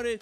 señores. 0.00 0.20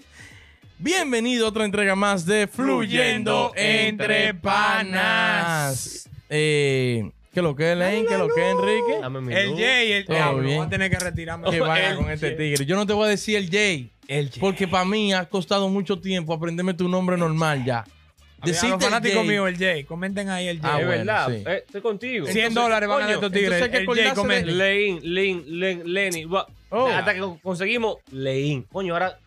Bienvenido 0.79 1.47
a 1.47 1.49
otra 1.51 1.65
entrega 1.65 1.95
más 1.95 2.25
de 2.27 2.47
Fluyendo 2.49 3.53
Entre 3.57 4.35
Panas. 4.35 6.09
Eh, 6.29 7.11
¿Qué 7.33 7.43
lo 7.43 7.55
que 7.55 7.73
es, 7.73 7.79
Lane? 7.79 8.05
¿Qué 8.09 8.17
lo 8.19 8.29
que 8.29 8.41
es, 8.51 8.57
Enrique? 8.57 8.99
Dame 9.01 9.21
mi 9.21 9.33
El 9.35 9.51
luz. 9.51 9.61
Jay, 9.61 9.93
el 9.93 10.05
Todo 10.05 10.17
diablo. 10.17 10.43
bien. 10.43 10.57
Voy 10.59 10.67
a 10.67 10.71
tener 10.71 10.91
que 10.91 10.99
retirarme. 10.99 11.51
Que 11.51 11.61
vaya 11.61 11.91
El 11.91 11.97
con 11.97 12.11
este 12.11 12.29
Jay. 12.29 12.37
tigre. 12.37 12.67
Yo 12.67 12.75
no 12.77 12.87
te 12.87 12.93
voy 12.93 13.07
a 13.07 13.09
decir 13.11 13.37
el 13.37 13.49
Jay. 13.51 13.91
El 14.09 14.31
Jay. 14.31 14.41
Porque 14.41 14.67
para 14.69 14.85
mí 14.85 15.13
ha 15.13 15.25
costado 15.29 15.69
mucho 15.69 16.01
tiempo 16.01 16.33
aprenderme 16.33 16.75
tu 16.75 16.89
nombre 16.89 17.17
normal 17.17 17.65
ya. 17.65 17.81
A 17.81 17.85
ver, 17.85 17.93
a 18.41 18.47
Decirte 18.47 18.69
los 18.69 18.83
el 18.85 18.85
fanáticos 18.91 19.19
Jay. 19.19 19.29
míos, 19.29 19.49
el 19.49 19.59
Jay. 19.59 19.85
Comenten 19.85 20.29
ahí 20.29 20.49
el 20.49 20.59
Ah, 20.63 20.69
Jay. 20.73 20.81
es 20.81 20.87
bueno, 20.87 21.05
verdad. 21.05 21.29
sí. 21.29 21.43
Eh, 21.47 21.63
estoy 21.67 21.81
contigo. 21.81 22.27
100 22.27 22.55
dólares 22.55 22.89
van 22.89 23.03
a 23.03 23.05
dar 23.07 23.15
estos 23.15 23.33
tigres. 23.33 23.53
entonces 23.53 23.63
hay 23.65 23.71
que 23.71 23.77
El 23.79 23.87
Jay, 23.87 24.07
acordarse 24.07 24.45
de- 24.45 24.45
comenten. 24.45 24.59
Lein, 24.59 25.01
Lin, 25.03 25.61
Len, 25.61 25.83
Lenny. 25.93 26.25
va- 26.25 26.47
Oh. 26.71 26.87
Hasta 26.87 27.15
que 27.15 27.23
conseguimos 27.43 27.97
Lein. 28.13 28.63
Coño, 28.71 28.93
ahora. 28.93 29.19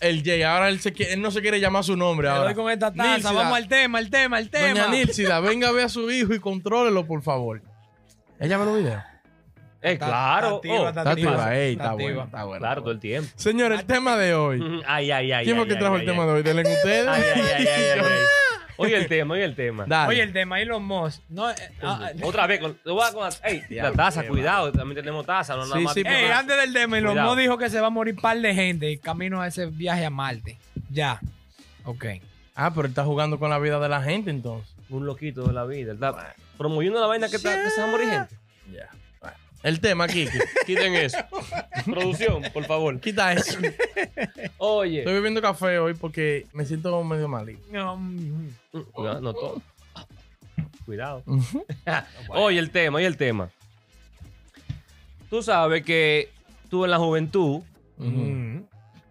El 0.00 0.22
Jay. 0.22 0.42
Ahora 0.42 0.68
él, 0.68 0.80
se 0.80 0.92
quiere- 0.92 1.12
él 1.14 1.22
no 1.22 1.30
se 1.30 1.40
quiere 1.40 1.58
llamar 1.60 1.84
su 1.84 1.96
nombre 1.96 2.28
ahora. 2.28 2.44
doy 2.44 2.54
con 2.54 2.70
esta 2.70 2.92
taza. 2.92 3.10
Nílcida. 3.14 3.32
Vamos 3.32 3.56
al 3.56 3.68
tema, 3.68 3.98
al 3.98 4.10
tema, 4.10 4.36
al 4.36 4.48
tema. 4.50 4.68
Doña 4.68 4.88
Nílcida, 4.88 5.40
venga 5.40 5.68
a 5.68 5.72
ver 5.72 5.86
a 5.86 5.88
su 5.88 6.10
hijo 6.10 6.32
y 6.34 6.38
contrólelo, 6.40 7.06
por 7.06 7.22
favor. 7.22 7.62
Ella 8.38 8.56
ve 8.58 8.64
los 8.64 8.78
videos. 8.78 9.02
Eh, 9.82 9.92
Está- 9.92 10.06
claro. 10.08 10.46
está 10.46 10.56
activa, 10.56 10.74
Oh, 10.74 10.88
está 10.88 11.00
Está 11.00 11.10
activa. 11.10 11.30
activa, 11.32 11.56
ey, 11.56 11.72
Está 11.72 11.82
está 11.84 11.92
activa. 11.92 12.10
bueno, 12.12 12.24
está 12.24 12.44
bueno. 12.44 12.60
Claro, 12.60 12.80
todo 12.82 12.90
el 12.92 13.00
tiempo. 13.00 13.30
Señor, 13.36 13.72
el 13.72 13.84
tema 13.86 14.16
de 14.16 14.34
hoy. 14.34 14.60
Ay, 14.86 15.10
ay, 15.10 15.32
ay. 15.32 15.44
¿Quién 15.44 15.56
fue 15.56 15.66
que 15.66 15.76
trajo 15.76 15.94
ay, 15.94 16.02
el 16.02 16.08
ay, 16.08 16.12
tema 16.14 16.22
ay. 16.24 16.28
de 16.28 16.34
hoy? 16.34 16.42
Denle 16.42 16.62
ustedes. 16.62 17.08
Ay, 17.08 17.22
ay, 17.34 17.42
ay, 17.56 17.66
ay. 17.66 18.00
Oye 18.80 18.96
el 18.96 19.06
tema, 19.08 19.34
oye 19.34 19.44
el 19.44 19.54
tema. 19.54 19.84
Dale. 19.86 20.08
Oye, 20.08 20.22
el 20.22 20.32
tema, 20.32 20.60
Elon 20.60 20.82
Musk. 20.84 21.22
No, 21.28 21.50
eh, 21.50 21.54
ah, 21.82 22.10
Otra 22.22 22.46
vez, 22.46 22.60
con, 22.60 22.78
lo 22.84 22.94
voy 22.94 23.04
a 23.06 23.12
con 23.12 23.22
la, 23.28 23.30
ey, 23.48 23.62
la 23.70 23.92
taza, 23.92 24.26
cuidado, 24.26 24.72
también 24.72 24.96
tenemos 24.96 25.26
taza, 25.26 25.54
no 25.56 25.64
nada 25.64 25.76
Sí, 25.76 25.84
más. 25.84 25.94
sí, 25.94 26.00
Ey, 26.00 26.04
pero- 26.06 26.34
antes 26.34 26.56
del 26.56 26.72
tema, 26.72 26.98
Elon 26.98 27.12
Cuidado. 27.12 27.28
Musk 27.30 27.40
dijo 27.40 27.58
que 27.58 27.70
se 27.70 27.80
va 27.80 27.88
a 27.88 27.90
morir 27.90 28.16
par 28.20 28.38
de 28.38 28.54
gente 28.54 28.98
camino 28.98 29.40
a 29.40 29.46
ese 29.48 29.66
viaje 29.66 30.04
a 30.04 30.10
Marte. 30.10 30.58
Ya. 30.90 31.20
Ok. 31.84 32.04
Ah, 32.54 32.70
pero 32.70 32.86
él 32.86 32.90
está 32.90 33.04
jugando 33.04 33.38
con 33.38 33.50
la 33.50 33.58
vida 33.58 33.78
de 33.80 33.88
la 33.88 34.02
gente 34.02 34.30
entonces. 34.30 34.74
Un 34.88 35.06
loquito 35.06 35.44
de 35.46 35.52
la 35.52 35.64
vida. 35.64 35.92
Está 35.92 36.34
promoviendo 36.58 37.00
la 37.00 37.06
vaina 37.06 37.28
que, 37.28 37.36
está, 37.36 37.54
que 37.62 37.70
se 37.70 37.80
va 37.80 37.86
a 37.86 37.90
morir 37.90 38.08
gente. 38.10 38.36
Ya. 38.72 38.88
El 39.62 39.80
tema, 39.80 40.06
Kiki. 40.08 40.38
Quiten 40.66 40.94
eso. 40.94 41.18
Producción, 41.84 42.42
por 42.52 42.64
favor. 42.64 42.98
Quita 43.00 43.32
eso. 43.32 43.58
Oye. 44.58 45.00
Estoy 45.00 45.14
bebiendo 45.14 45.42
café 45.42 45.78
hoy 45.78 45.94
porque 45.94 46.46
me 46.52 46.64
siento 46.64 47.02
medio 47.04 47.28
malito. 47.28 47.60
No, 47.70 48.00
Cuidado, 48.92 49.20
no 49.20 49.34
todo. 49.34 49.62
Cuidado. 50.86 51.22
Oye, 52.30 52.58
el 52.58 52.70
tema, 52.70 52.96
oye, 52.98 53.06
el 53.06 53.16
tema. 53.16 53.50
Tú 55.28 55.42
sabes 55.42 55.84
que 55.84 56.30
tú 56.68 56.84
en 56.84 56.90
la 56.90 56.98
juventud 56.98 57.60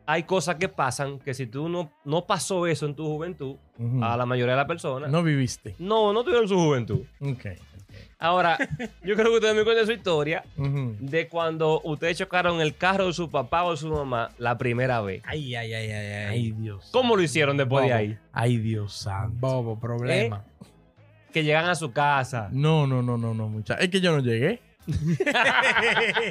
hay 0.06 0.23
cosas 0.23 0.56
que 0.56 0.67
pasan 0.67 1.19
que 1.19 1.34
si 1.34 1.45
tú 1.45 1.69
no, 1.69 1.91
no 2.03 2.25
pasó 2.25 2.66
eso 2.67 2.86
en 2.88 2.95
tu 2.95 3.06
juventud, 3.06 3.56
a 4.02 4.17
la 4.17 4.25
mayoría 4.25 4.53
de 4.53 4.58
las 4.58 4.67
personas, 4.67 5.09
no, 5.09 5.19
No 5.19 5.23
viviste. 5.23 5.75
no, 5.80 6.22
tuvieron 6.23 6.47
su 6.50 6.56
juventud. 6.58 7.02
Ok. 7.22 7.45
Ahora, 8.19 8.58
yo 9.03 9.16
creo 9.16 9.28
que 9.28 9.36
ustedes 9.36 9.55
me 9.55 9.64
cuenten 9.64 9.86
su 9.86 9.92
historia 9.94 10.44
de 10.55 11.28
cuando 11.28 11.81
ustedes 11.83 12.17
chocaron 12.17 12.59
el 12.61 12.75
carro 12.75 13.08
de 13.08 13.14
su 13.14 13.30
papá 13.30 13.64
o 13.64 13.72
de 13.72 13.78
su 13.78 13.88
mamá 13.89 14.31
la 14.38 14.58
primera 14.58 15.02
vez. 15.02 15.22
Ay, 15.25 15.56
ay, 15.56 15.73
ay, 15.73 15.91
ay, 15.91 16.06
ay. 16.14 16.25
Ay, 16.28 16.52
Dios. 16.52 16.89
¿Cómo 16.91 17.16
lo 17.16 17.22
hicieron 17.22 17.56
después 17.58 17.86
de 17.86 17.94
ahí? 17.94 18.17
Ay, 18.33 18.58
Dios 18.58 18.94
santo. 18.94 19.36
Bobo, 19.39 19.80
problema. 19.80 20.44
Que 21.33 21.44
llegan 21.44 21.66
a 21.69 21.75
su 21.75 21.91
casa. 21.94 22.50
No, 22.52 22.88
no, 22.88 23.02
no, 23.02 23.17
no, 23.17 23.33
no, 23.33 23.47
muchachos. 23.47 23.83
Es 23.83 23.89
que 23.89 24.02
yo 24.02 24.11
no 24.11 24.19
llegué. 24.23 24.61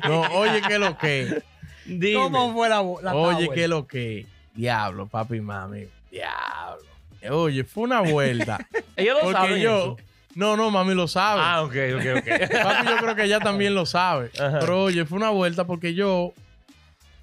no, 0.09 0.21
oye, 0.39 0.61
que 0.67 0.79
lo 0.79 0.97
que. 0.99 1.43
Dime. 1.87 2.15
¿Cómo 2.15 2.53
fue 2.53 2.69
la, 2.69 2.83
la 3.03 3.15
Oye, 3.15 3.47
Tower? 3.47 3.59
que 3.59 3.69
lo 3.69 3.87
que. 3.87 4.27
Diablo, 4.55 5.07
papi, 5.07 5.41
mami. 5.41 5.85
Diablo. 6.11 6.85
Oye, 7.31 7.65
fue 7.65 7.85
una 7.85 8.01
vuelta. 8.01 8.59
Ellos 8.97 9.17
lo 9.17 9.21
Porque 9.23 9.33
saben. 9.39 9.63
yo. 9.63 9.79
eso. 9.79 9.97
No, 10.35 10.57
no, 10.57 10.71
mami 10.71 10.95
lo 10.95 11.09
sabe. 11.09 11.41
Ah, 11.43 11.63
ok, 11.63 11.75
ok, 11.97 12.05
ok. 12.19 12.53
Papi, 12.63 12.87
yo 12.89 12.97
creo 12.99 13.17
que 13.17 13.25
ella 13.25 13.41
también 13.41 13.75
lo 13.75 13.87
sabe. 13.87 14.31
Ajá. 14.39 14.59
Pero 14.61 14.85
oye, 14.85 15.05
fue 15.05 15.17
una 15.19 15.31
vuelta 15.31 15.67
porque 15.67 15.95
yo, 15.95 16.33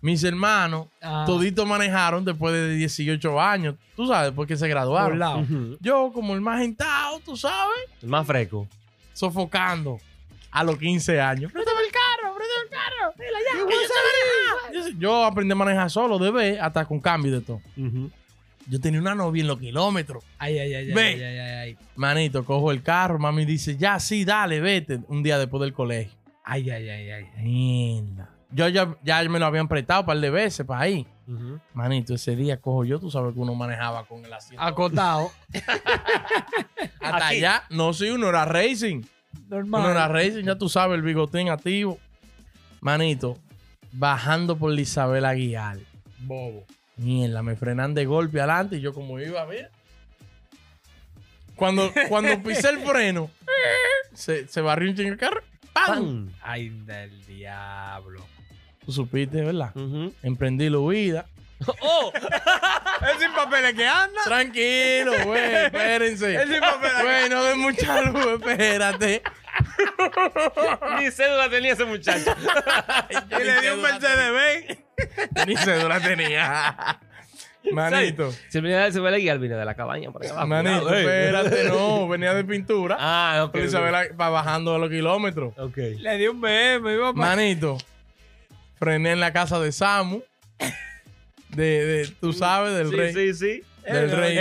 mis 0.02 0.24
hermanos, 0.24 0.88
Ah, 1.02 1.24
toditos 1.26 1.66
manejaron 1.66 2.26
después 2.26 2.54
de 2.54 2.76
18 2.76 3.40
años. 3.40 3.76
Tú 3.96 4.08
sabes, 4.08 4.32
porque 4.34 4.58
se 4.58 4.68
graduaron. 4.68 5.20
lado. 5.20 5.46
Yo, 5.80 6.12
como 6.14 6.34
el 6.34 6.42
más 6.42 6.60
gentado, 6.60 7.20
tú 7.24 7.38
sabes, 7.38 7.78
El 8.02 8.10
más 8.10 8.26
fresco. 8.28 8.68
sofocando 9.14 10.00
a 10.52 10.64
los 10.64 10.78
15 10.78 11.22
años. 11.22 11.52
Préstame 11.52 11.80
el 11.86 11.92
carro, 11.92 12.36
préstame 12.36 12.64
el 12.64 12.70
carro. 12.70 13.14
Dile 13.18 14.92
ya, 14.92 15.00
yo 15.00 15.24
aprendí 15.26 15.52
a 15.52 15.56
manejar 15.56 15.90
solo, 15.90 16.18
de 16.20 16.32
vez, 16.32 16.60
hasta 16.62 16.86
con 16.86 17.00
cambio 17.00 17.32
de 17.32 17.42
todo. 17.42 17.62
Yo 18.68 18.80
tenía 18.80 19.00
una 19.00 19.14
novia 19.16 19.42
en 19.42 19.48
los 19.48 19.60
kilómetros. 19.60 20.24
Ay, 20.40 20.58
ay, 20.58 20.74
ay, 20.74 20.88
ay, 20.88 20.94
Ve. 20.94 21.26
ay, 21.26 21.40
ay. 21.72 21.78
Manito, 21.96 22.44
cojo 22.44 22.72
el 22.72 22.82
carro, 22.82 23.20
mami 23.20 23.46
dice, 23.46 23.78
ya, 23.78 24.00
sí, 24.00 24.26
dale, 24.26 24.60
vete. 24.60 25.00
Un 25.08 25.22
día 25.22 25.38
después 25.38 25.62
del 25.62 25.74
colegio. 25.74 26.14
Ay, 26.44 26.70
ay, 26.70 26.90
ay, 26.90 27.10
ay. 27.12 27.26
Mierda. 27.44 28.30
Yo 28.52 28.68
ya, 28.70 28.96
ya 29.04 29.22
me 29.30 29.38
lo 29.40 29.46
habían 29.46 29.68
prestado 29.68 30.02
un 30.02 30.06
par 30.08 30.20
de 30.20 30.30
veces 30.30 30.66
para 30.66 30.82
ahí. 30.82 31.06
Manito, 31.74 32.14
ese 32.14 32.36
día 32.36 32.62
cojo 32.62 32.86
yo, 32.86 33.00
tú 33.00 33.10
sabes 33.10 33.34
que 33.34 33.40
uno 33.40 33.56
manejaba 33.56 34.06
con 34.06 34.24
el 34.24 34.32
asiento. 34.32 34.64
Acotado. 34.64 35.32
Hasta 37.02 37.28
Aquí. 37.28 37.38
allá, 37.38 37.64
no, 37.70 37.94
sí, 37.94 38.10
uno 38.10 38.30
era 38.30 38.46
racing. 38.46 39.02
Normal. 39.50 39.82
Uno 39.82 39.92
era 39.92 40.08
racing, 40.08 40.44
ya 40.44 40.56
tú 40.58 40.70
sabes, 40.70 40.96
el 40.96 41.02
bigotín 41.02 41.50
activo. 41.50 42.00
Manito, 42.82 43.38
bajando 43.92 44.58
por 44.58 44.78
Isabel 44.80 45.26
Aguilar. 45.26 45.78
Bobo. 46.20 46.66
Mierda, 46.98 47.44
me 47.44 47.56
frenan 47.56 47.94
de 47.94 48.06
golpe 48.06 48.40
adelante 48.40 48.78
y 48.78 48.82
yo 48.82 48.94
como 48.94 49.20
iba 49.20 49.42
a 49.42 49.46
ver. 49.46 49.72
Cuando, 51.56 51.92
cuando 52.10 52.42
pisé 52.42 52.70
el 52.70 52.80
freno, 52.80 53.30
se, 54.14 54.48
se 54.48 54.62
barrió 54.62 54.90
un 54.90 54.96
chingo 54.96 55.12
el 55.12 55.18
carro. 55.18 55.42
¡Pam! 55.74 56.32
Ay, 56.42 56.70
del 56.70 57.26
diablo. 57.26 58.26
Tú 58.86 58.92
supiste, 58.92 59.42
¿verdad? 59.42 59.74
Emprendí 60.24 60.70
la 60.70 60.80
huida. 60.80 61.26
¡Oh! 61.82 62.12
Es 62.16 63.20
sin 63.20 63.34
papeles 63.34 63.74
que 63.74 63.88
anda. 63.88 64.22
Tranquilo, 64.24 65.12
güey, 65.26 65.56
espérense. 65.66 66.36
Es 66.36 66.50
sin 66.50 66.60
papeles. 66.60 67.02
Güey, 67.02 67.30
no 67.30 67.44
de 67.44 67.56
mucha 67.56 68.02
luz, 68.04 68.26
espérate. 68.40 69.22
Ni 71.00 71.12
cédula 71.12 71.50
tenía 71.50 71.74
ese 71.74 71.86
muchacho. 71.86 72.36
Y 73.32 73.44
le 73.44 73.62
dio 73.62 73.74
un 73.76 73.82
Mercedes 73.82 74.32
Benz. 74.32 74.85
Ni 75.48 75.56
cédula 75.58 76.00
tenía. 76.00 77.00
Manito, 77.72 78.32
Se 78.50 78.62
venía 78.62 78.92
se 78.92 79.00
ve 79.00 79.10
la 79.10 79.18
guía, 79.18 79.36
viene 79.38 79.56
de 79.56 79.66
la 79.66 79.74
cabaña 79.74 80.12
por 80.12 80.24
acá 80.24 80.34
abajo. 80.34 80.48
manito, 80.48 80.94
ey. 80.94 81.00
espérate, 81.06 81.64
no, 81.70 82.08
venía 82.08 82.34
de 82.36 82.44
pintura. 82.44 82.96
Ah, 83.00 83.42
ok. 83.46 83.52
Por 83.54 83.62
Isabel 83.62 83.94
Agu- 83.96 84.22
va 84.22 84.30
bajando 84.30 84.74
de 84.74 84.80
los 84.80 84.90
kilómetros. 84.90 85.54
Ok. 85.58 85.78
Le 85.98 86.18
dio 86.20 86.32
un 86.34 86.42
BM, 86.42 86.94
iba 86.94 87.12
pa- 87.12 87.20
Manito, 87.20 87.78
frené 88.78 89.14
en 89.14 89.20
la 89.20 89.34
casa 89.34 89.60
de 89.60 89.72
Samu. 89.72 90.22
De, 91.50 91.86
de 91.86 92.08
tú 92.20 92.34
sabes, 92.34 92.76
del 92.76 92.90
sí, 92.90 92.96
rey. 92.96 93.14
Sí, 93.14 93.34
sí. 93.34 93.64
del 93.92 94.10
Eh, 94.12 94.16
rey. 94.16 94.38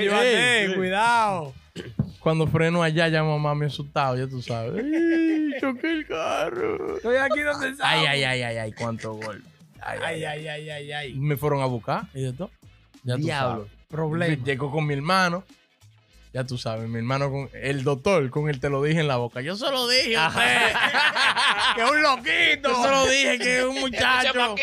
Givané, 0.00 0.64
ey. 0.66 0.74
cuidado. 0.74 1.54
Cuando 2.20 2.46
freno 2.46 2.82
allá, 2.84 3.08
ya 3.08 3.24
mamá 3.24 3.54
me 3.56 3.66
asustado, 3.66 4.16
ya 4.16 4.28
tú 4.28 4.40
sabes. 4.40 4.84
Ay, 4.84 5.50
choqué 5.60 5.90
el 5.90 6.06
carro. 6.06 6.96
Estoy 6.96 7.16
aquí 7.16 7.40
donde 7.40 7.70
está. 7.70 7.88
Ay, 7.90 8.06
ay, 8.06 8.22
ay, 8.24 8.42
ay, 8.42 8.56
ay, 8.58 8.72
cuánto 8.72 9.14
golpe. 9.14 9.48
Ay, 9.84 9.98
ay, 10.04 10.24
Ay, 10.24 10.24
ay, 10.24 10.48
ay, 10.48 10.70
ay, 10.70 10.92
ay. 10.92 11.10
Y 11.12 11.14
me 11.20 11.36
fueron 11.36 11.62
a 11.62 11.66
buscar 11.66 12.04
y 12.14 12.22
de 12.22 12.32
todo. 12.32 12.50
Ya 13.02 13.16
tú 13.16 13.22
Diablo. 13.22 13.54
sabes. 13.64 13.72
Problema. 13.88 14.44
Llegó 14.44 14.70
con 14.70 14.86
mi 14.86 14.94
hermano. 14.94 15.44
Ya 16.32 16.44
tú 16.44 16.56
sabes, 16.56 16.88
mi 16.88 16.96
hermano 16.96 17.30
con 17.30 17.50
el 17.52 17.84
doctor 17.84 18.30
con 18.30 18.48
el 18.48 18.58
te 18.58 18.70
lo 18.70 18.82
dije 18.82 19.00
en 19.00 19.08
la 19.08 19.16
boca. 19.16 19.42
Yo 19.42 19.54
se 19.54 19.70
lo 19.70 19.86
dije 19.86 20.16
a 20.16 20.28
usted. 20.28 20.72
que 21.74 21.82
es 21.84 21.90
un 21.90 22.02
loquito. 22.02 22.68
Yo 22.70 22.82
se 22.82 22.90
lo 22.90 23.06
dije 23.06 23.38
que 23.38 23.58
es 23.58 23.64
un 23.64 23.80
muchacho. 23.80 24.54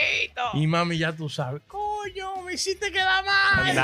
Y 0.56 0.66
mami, 0.66 0.98
ya 0.98 1.12
tú 1.14 1.30
sabes. 1.30 1.62
Coño, 1.68 2.42
me 2.42 2.54
hiciste 2.54 2.92
quedar 2.92 3.24
mal. 3.24 3.76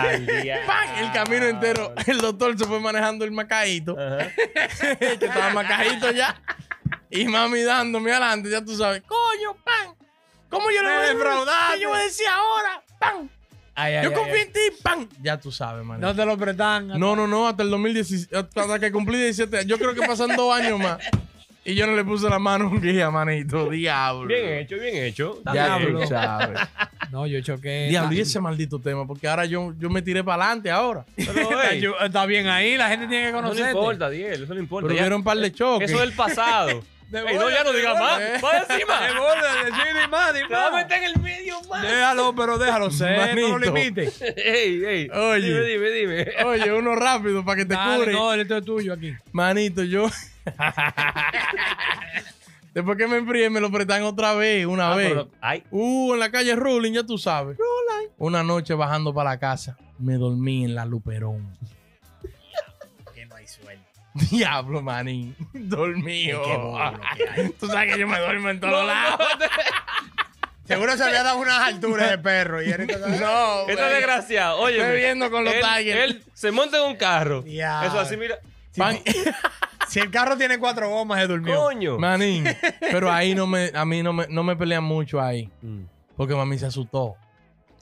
¡Pam! 0.65 0.97
El 0.97 1.11
camino 1.11 1.45
entero. 1.45 1.93
El 2.07 2.17
doctor 2.17 2.57
se 2.57 2.65
fue 2.65 2.79
manejando 2.79 3.23
el 3.23 3.31
macaíto. 3.31 3.95
Ajá. 3.99 4.31
que 4.99 5.13
estaba 5.13 5.51
macajito 5.51 6.09
ya. 6.11 6.41
Y 7.11 7.25
mami 7.25 7.61
dándome 7.61 8.11
adelante, 8.11 8.49
ya 8.49 8.65
tú 8.65 8.75
sabes. 8.75 9.03
Coño, 9.03 9.55
pan. 9.63 9.94
¿Cómo 10.49 10.69
yo 10.71 10.81
le 10.83 10.89
Me 10.89 10.95
voy 11.23 11.47
a. 11.49 11.73
¿Qué 11.73 11.81
yo 11.81 11.89
voy 11.89 11.99
a 11.99 12.03
decir 12.03 12.25
ahora? 12.27 12.81
¡Pam! 12.99 13.29
Ay, 13.77 13.95
ay, 13.95 14.03
Yo 14.05 14.09
ay, 14.11 14.15
confío 14.15 14.35
ay. 14.35 14.41
en 14.41 14.53
ti, 14.53 14.59
¡pam! 14.81 15.09
Ya 15.21 15.37
tú 15.39 15.51
sabes, 15.51 15.83
man. 15.85 15.99
No 15.99 16.15
te 16.15 16.25
lo 16.25 16.37
prestan. 16.37 16.87
No, 16.87 17.15
no, 17.15 17.27
no, 17.27 17.47
hasta 17.47 17.63
el 17.63 17.69
2017, 17.69 18.35
hasta 18.37 18.79
que 18.79 18.91
cumplí 18.91 19.17
17 19.17 19.57
años. 19.57 19.67
Yo 19.67 19.77
creo 19.77 19.93
que 19.93 20.07
pasan 20.07 20.35
dos 20.35 20.55
años 20.55 20.79
más. 20.79 20.97
Y 21.67 21.73
yo 21.73 21.87
no 21.87 21.95
le 21.95 22.05
puse 22.05 22.29
la 22.29 22.37
mano 22.37 22.65
a 22.65 22.67
un 22.69 22.79
guía, 22.79 23.09
manito. 23.09 23.67
Diablo. 23.69 24.27
Bien 24.27 24.53
hecho, 24.59 24.75
bien 24.77 25.03
hecho. 25.03 25.41
Ya 25.45 25.51
Diablo. 25.51 25.99
tú 26.01 26.07
sabes. 26.07 26.59
No, 27.11 27.25
yo 27.25 27.41
choqué. 27.41 27.87
Diablo, 27.89 28.13
y 28.15 28.19
ese 28.21 28.39
maldito 28.39 28.79
tema, 28.79 29.05
porque 29.07 29.27
ahora 29.27 29.45
yo, 29.45 29.73
yo 29.79 29.89
me 29.89 30.01
tiré 30.03 30.23
para 30.23 30.45
adelante 30.45 30.69
ahora. 30.69 31.05
Pero, 31.15 31.31
Está, 31.51 31.69
ey, 31.71 31.81
yo- 31.81 31.97
está 31.99 32.25
bien 32.27 32.47
ahí, 32.47 32.77
la 32.77 32.87
gente 32.89 33.07
tiene 33.07 33.31
que 33.31 33.37
eso 33.37 33.41
no 33.53 33.67
importa, 33.71 34.09
Diel, 34.11 34.43
eso 34.43 34.53
no 34.53 34.59
importa. 34.59 34.87
Pero 34.87 35.09
Ya- 35.09 35.15
un 35.15 35.23
par 35.23 35.37
de 35.37 35.51
choques. 35.51 35.89
eso 35.89 36.01
es 36.03 36.07
el 36.09 36.13
pasado. 36.15 36.83
Ey, 37.13 37.37
no, 37.37 37.49
ya 37.49 37.63
no 37.63 37.71
digas 37.71 37.97
más. 37.99 38.19
Va 38.43 38.57
encima. 38.59 39.01
De 39.01 39.13
bola, 39.13 39.63
de 39.65 39.71
Chile 39.71 40.01
y 40.05 40.09
más, 40.09 40.33
va 40.51 40.67
a 40.67 40.71
más. 40.71 40.83
meter 40.83 40.97
en 40.97 41.03
el 41.05 41.19
medio 41.21 41.55
Déjalo, 41.81 42.35
pero 42.35 42.57
déjalo 42.57 42.91
ser, 42.91 43.35
no 43.35 43.57
lo 43.57 43.59
limites. 43.59 44.21
Ey, 44.21 44.83
ey. 44.85 45.09
Oye. 45.09 45.47
Dime, 45.47 45.89
dime, 45.89 45.91
dime. 45.91 46.43
Oye, 46.45 46.73
uno 46.73 46.95
rápido 46.95 47.43
para 47.45 47.57
que 47.57 47.65
te 47.65 47.75
cure. 47.75 48.11
no, 48.11 48.33
esto 48.33 48.57
es 48.57 48.65
tuyo 48.65 48.93
aquí. 48.93 49.13
Manito, 49.31 49.83
yo. 49.83 50.07
Después 52.73 52.97
que 52.97 53.07
me 53.07 53.17
enfríe, 53.17 53.49
me 53.49 53.61
lo 53.61 53.71
prestan 53.71 54.03
otra 54.03 54.33
vez, 54.33 54.65
una 54.65 54.91
Ah, 54.91 54.95
vez. 54.95 55.09
pero- 55.09 55.29
ay, 55.39 55.63
Uh, 55.71 56.13
en 56.13 56.19
la 56.19 56.29
calle 56.29 56.55
Ruling, 56.55 56.93
ya 56.93 57.03
tú 57.03 57.17
sabes. 57.17 57.57
Una 58.17 58.43
noche 58.43 58.73
bajando 58.73 59.13
para 59.13 59.31
la 59.31 59.39
casa, 59.39 59.77
me 59.97 60.15
dormí 60.15 60.65
en 60.65 60.75
la 60.75 60.85
Luperón. 60.85 61.57
Que 63.13 63.25
no 63.25 63.35
hay 63.35 63.47
suerte. 63.47 63.84
Diablo, 64.31 64.81
manín. 64.81 65.35
Dormido. 65.53 66.41
Es. 67.35 67.57
Tú 67.59 67.67
sabes 67.67 67.93
que 67.93 67.99
yo 67.99 68.07
me 68.07 68.17
duermo 68.19 68.49
en 68.49 68.59
todos 68.59 68.73
no, 68.73 68.83
lados. 68.87 69.19
no, 69.39 69.45
Seguro 70.65 70.97
se 70.97 71.03
había 71.03 71.21
dado 71.21 71.37
unas 71.37 71.59
alturas 71.59 72.09
de 72.09 72.17
perro. 72.17 72.59
Y 72.63 72.71
ahorita 72.71 72.97
No, 72.97 73.61
Este 73.67 73.75
güey. 73.75 73.93
desgraciado, 73.93 74.57
oye. 74.57 74.77
Estoy 74.81 74.97
viendo 74.97 75.29
con 75.29 75.43
los 75.43 75.53
él, 75.53 75.61
Tigers. 75.61 75.99
Él 76.03 76.23
se 76.33 76.51
monta 76.51 76.77
en 76.77 76.83
un 76.89 76.95
carro. 76.95 77.43
Eso 77.45 77.99
así, 77.99 78.17
mira. 78.17 78.39
Pan- 78.75 78.97
Si 79.87 79.99
el 79.99 80.09
carro 80.09 80.35
tiene 80.37 80.57
cuatro 80.57 80.89
gomas, 80.89 81.19
se 81.21 81.27
durmió. 81.27 81.55
Coño. 81.57 81.99
Manín. 81.99 82.45
Pero 82.79 83.11
ahí 83.11 83.35
no 83.35 83.45
me, 83.45 83.71
a 83.75 83.85
mí 83.85 84.01
no 84.01 84.11
me, 84.13 84.25
no 84.27 84.43
me 84.43 84.55
pelean 84.55 84.83
mucho 84.83 85.21
ahí. 85.21 85.49
Mm. 85.61 85.83
Porque 86.17 86.33
mami 86.33 86.57
se 86.57 86.65
asustó. 86.65 87.15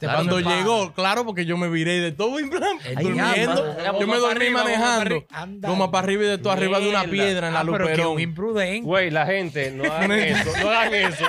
Claro, 0.04 0.18
Cuando 0.28 0.44
para. 0.44 0.56
llegó, 0.58 0.94
claro, 0.94 1.26
porque 1.26 1.46
yo 1.46 1.58
me 1.58 1.70
viré 1.70 2.00
de 2.00 2.12
todo 2.12 2.40
en 2.40 2.50
plan, 2.50 2.78
durmiendo. 3.02 3.76
Yo 4.00 4.08
me 4.08 4.18
dormí 4.18 4.46
arriba, 4.48 4.64
manejando. 4.64 5.26
Como 5.66 5.92
para 5.92 6.06
arriba 6.06 6.24
y 6.24 6.28
de 6.28 6.38
todo, 6.38 6.52
arriba 6.54 6.80
de 6.80 6.90
una 6.90 7.04
piedra 7.06 7.48
en 7.48 7.54
la 7.54 7.62
Ah, 7.62 7.66
pero 7.66 7.86
que 7.88 7.92
un 7.94 7.98
Luperón. 7.98 8.20
imprudente. 8.20 8.82
Güey, 8.86 9.10
la 9.12 9.26
gente, 9.26 9.72
no 9.72 9.84
hagan 9.92 10.12
eso, 10.20 10.52
no 10.62 10.70
hagan 10.70 10.94
eso. 10.94 11.26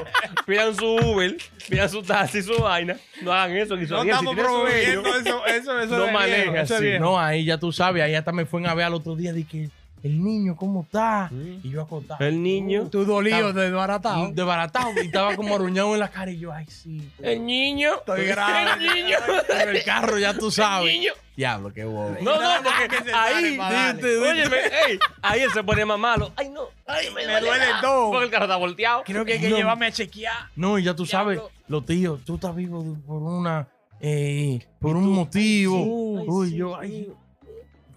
Pidan 0.46 0.74
su 0.76 0.86
Uber, 0.96 1.36
pidan 1.68 1.88
su 1.88 2.02
taxi, 2.02 2.42
su 2.42 2.58
vaina. 2.60 2.96
No 3.22 3.32
hagan 3.32 3.56
eso. 3.56 3.76
Que 3.76 3.86
No 3.86 4.02
estamos 4.02 4.34
promoviendo 4.34 5.08
eso, 5.16 5.46
eso, 5.46 5.80
eso. 5.80 5.98
No 6.06 6.18
así. 6.18 6.82
viejo. 6.82 7.04
No, 7.04 7.18
ahí 7.18 7.44
ya 7.44 7.58
tú 7.58 7.72
sabes, 7.72 8.02
ahí 8.02 8.14
hasta 8.14 8.32
me 8.32 8.44
fueron 8.46 8.68
a 8.68 8.74
ver 8.74 8.86
al 8.86 8.94
otro 8.94 9.14
día 9.16 9.32
de 9.32 9.44
que 9.44 9.68
el 10.04 10.22
niño, 10.22 10.54
¿cómo 10.54 10.82
está? 10.82 11.28
Y 11.32 11.70
yo 11.70 11.82
acostado. 11.82 12.24
El 12.24 12.40
niño. 12.42 12.88
Tú 12.90 13.04
dolido, 13.04 13.52
desbaratado. 13.52 14.30
Desbaratado. 14.32 14.92
Y 15.02 15.06
estaba 15.06 15.34
como 15.34 15.56
arruñado 15.56 15.92
en 15.94 16.00
la 16.00 16.08
cara 16.10 16.30
y 16.30 16.38
yo, 16.38 16.52
ay, 16.52 16.66
sí. 16.68 17.10
El 17.20 17.44
niño. 17.44 17.94
Estoy 17.96 18.26
grave. 18.26 18.84
El 18.84 18.94
niño. 19.04 19.16
Pero 19.48 19.70
el 19.72 19.82
carro 19.84 20.18
ya 20.18 20.34
tú 20.34 20.50
sabes. 20.50 20.92
niño. 20.92 21.12
Diablo, 21.36 21.72
qué 21.74 21.84
bobo. 21.84 22.16
No, 22.20 22.40
no, 22.40 22.62
Que 22.62 22.88
porque 22.88 23.10
se 23.10 23.12
ahí. 23.12 23.58
Óyeme, 23.58 24.56
ey, 24.88 24.98
ahí 25.22 25.40
él 25.40 25.50
se 25.52 25.64
pone 25.64 25.84
más 25.84 25.98
malo. 25.98 26.32
Ay, 26.36 26.48
no. 26.50 26.68
Ay, 26.86 27.08
me, 27.12 27.26
Me 27.26 27.40
duele 27.40 27.64
todo. 27.82 28.10
Porque 28.12 28.26
el 28.26 28.30
carro 28.30 28.44
está 28.44 28.56
volteado. 28.56 29.02
Creo 29.04 29.24
que 29.24 29.32
hay 29.32 29.40
que 29.40 29.48
No. 29.48 29.56
llevarme 29.56 29.86
a 29.86 29.90
chequear. 29.92 30.50
No, 30.54 30.78
y 30.78 30.84
ya 30.84 30.94
tú 30.94 31.06
sabes, 31.06 31.38
Diablo. 31.38 31.50
los 31.66 31.86
tíos, 31.86 32.20
tú 32.24 32.34
estás 32.36 32.54
vivo 32.54 32.84
por 33.06 33.22
una, 33.22 33.66
eh, 34.00 34.60
por 34.78 34.96
un 34.96 35.08
motivo. 35.10 35.82
Uy, 35.82 36.24
Uy, 36.28 36.50
sí, 36.50 36.56
yo, 36.56 36.76
ay. 36.76 37.10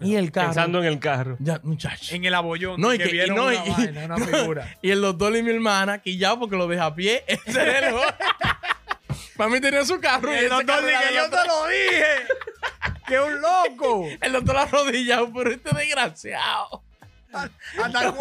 Y 0.00 0.16
el 0.16 0.30
carro. 0.32 0.48
Pensando 0.48 0.78
en 0.80 0.84
el 0.86 0.98
carro. 0.98 1.36
Ya, 1.40 1.60
muchacho. 1.62 2.14
En 2.14 2.24
el 2.24 2.34
abollón. 2.34 2.80
No, 2.80 2.92
y 2.94 2.98
que, 2.98 3.04
que- 3.04 3.10
y 3.10 3.12
vieron 3.14 3.36
no, 3.36 3.44
una 3.46 3.54
y- 3.66 3.70
vaina, 3.70 4.04
una 4.04 4.16
figura. 4.26 4.76
Y 4.82 4.90
el 4.90 5.00
doctor 5.00 5.36
y 5.36 5.42
mi 5.42 5.50
hermana, 5.50 5.98
quillado 6.00 6.38
porque 6.40 6.56
lo 6.56 6.66
deja 6.68 6.86
a 6.86 6.94
pie. 6.94 7.24
Ese 7.26 7.60
era 7.62 7.88
el 7.88 7.94
Para 9.36 9.50
mí 9.50 9.60
tenía 9.60 9.84
su 9.84 10.00
carro. 10.00 10.30
y 10.32 10.36
el 10.38 10.44
ese 10.46 10.48
doctor 10.48 10.66
carro 10.66 10.86
dice 10.86 10.98
que 11.08 11.14
yo 11.14 11.30
te 11.30 11.46
lo 11.46 11.66
dije. 11.66 12.26
que 13.06 13.20
un 13.20 13.40
loco. 13.40 14.08
El 14.20 14.32
doctor 14.32 14.56
arrodillado, 14.56 15.32
pero 15.32 15.50
este 15.50 15.74
desgraciado. 15.74 16.82
¿Hasta 17.32 17.50
cuándo? 18.12 18.16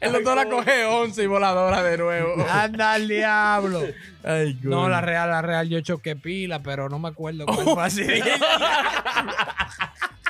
El 0.00 0.12
doctor 0.12 0.36
la 0.36 0.48
coge 0.48 0.84
11 0.84 1.22
y 1.22 1.26
voladora 1.26 1.82
de 1.82 1.98
nuevo. 1.98 2.46
Anda 2.50 2.92
al 2.94 3.08
diablo. 3.08 3.82
Ay, 4.22 4.58
No, 4.62 4.88
la 4.88 5.00
real, 5.00 5.30
la 5.30 5.42
real, 5.42 5.68
yo 5.68 5.80
choqué 5.80 6.16
pila, 6.16 6.60
pero 6.62 6.88
no 6.88 6.98
me 6.98 7.08
acuerdo 7.08 7.46
cuál 7.46 7.64
fue 7.64 7.84
así. 7.84 8.06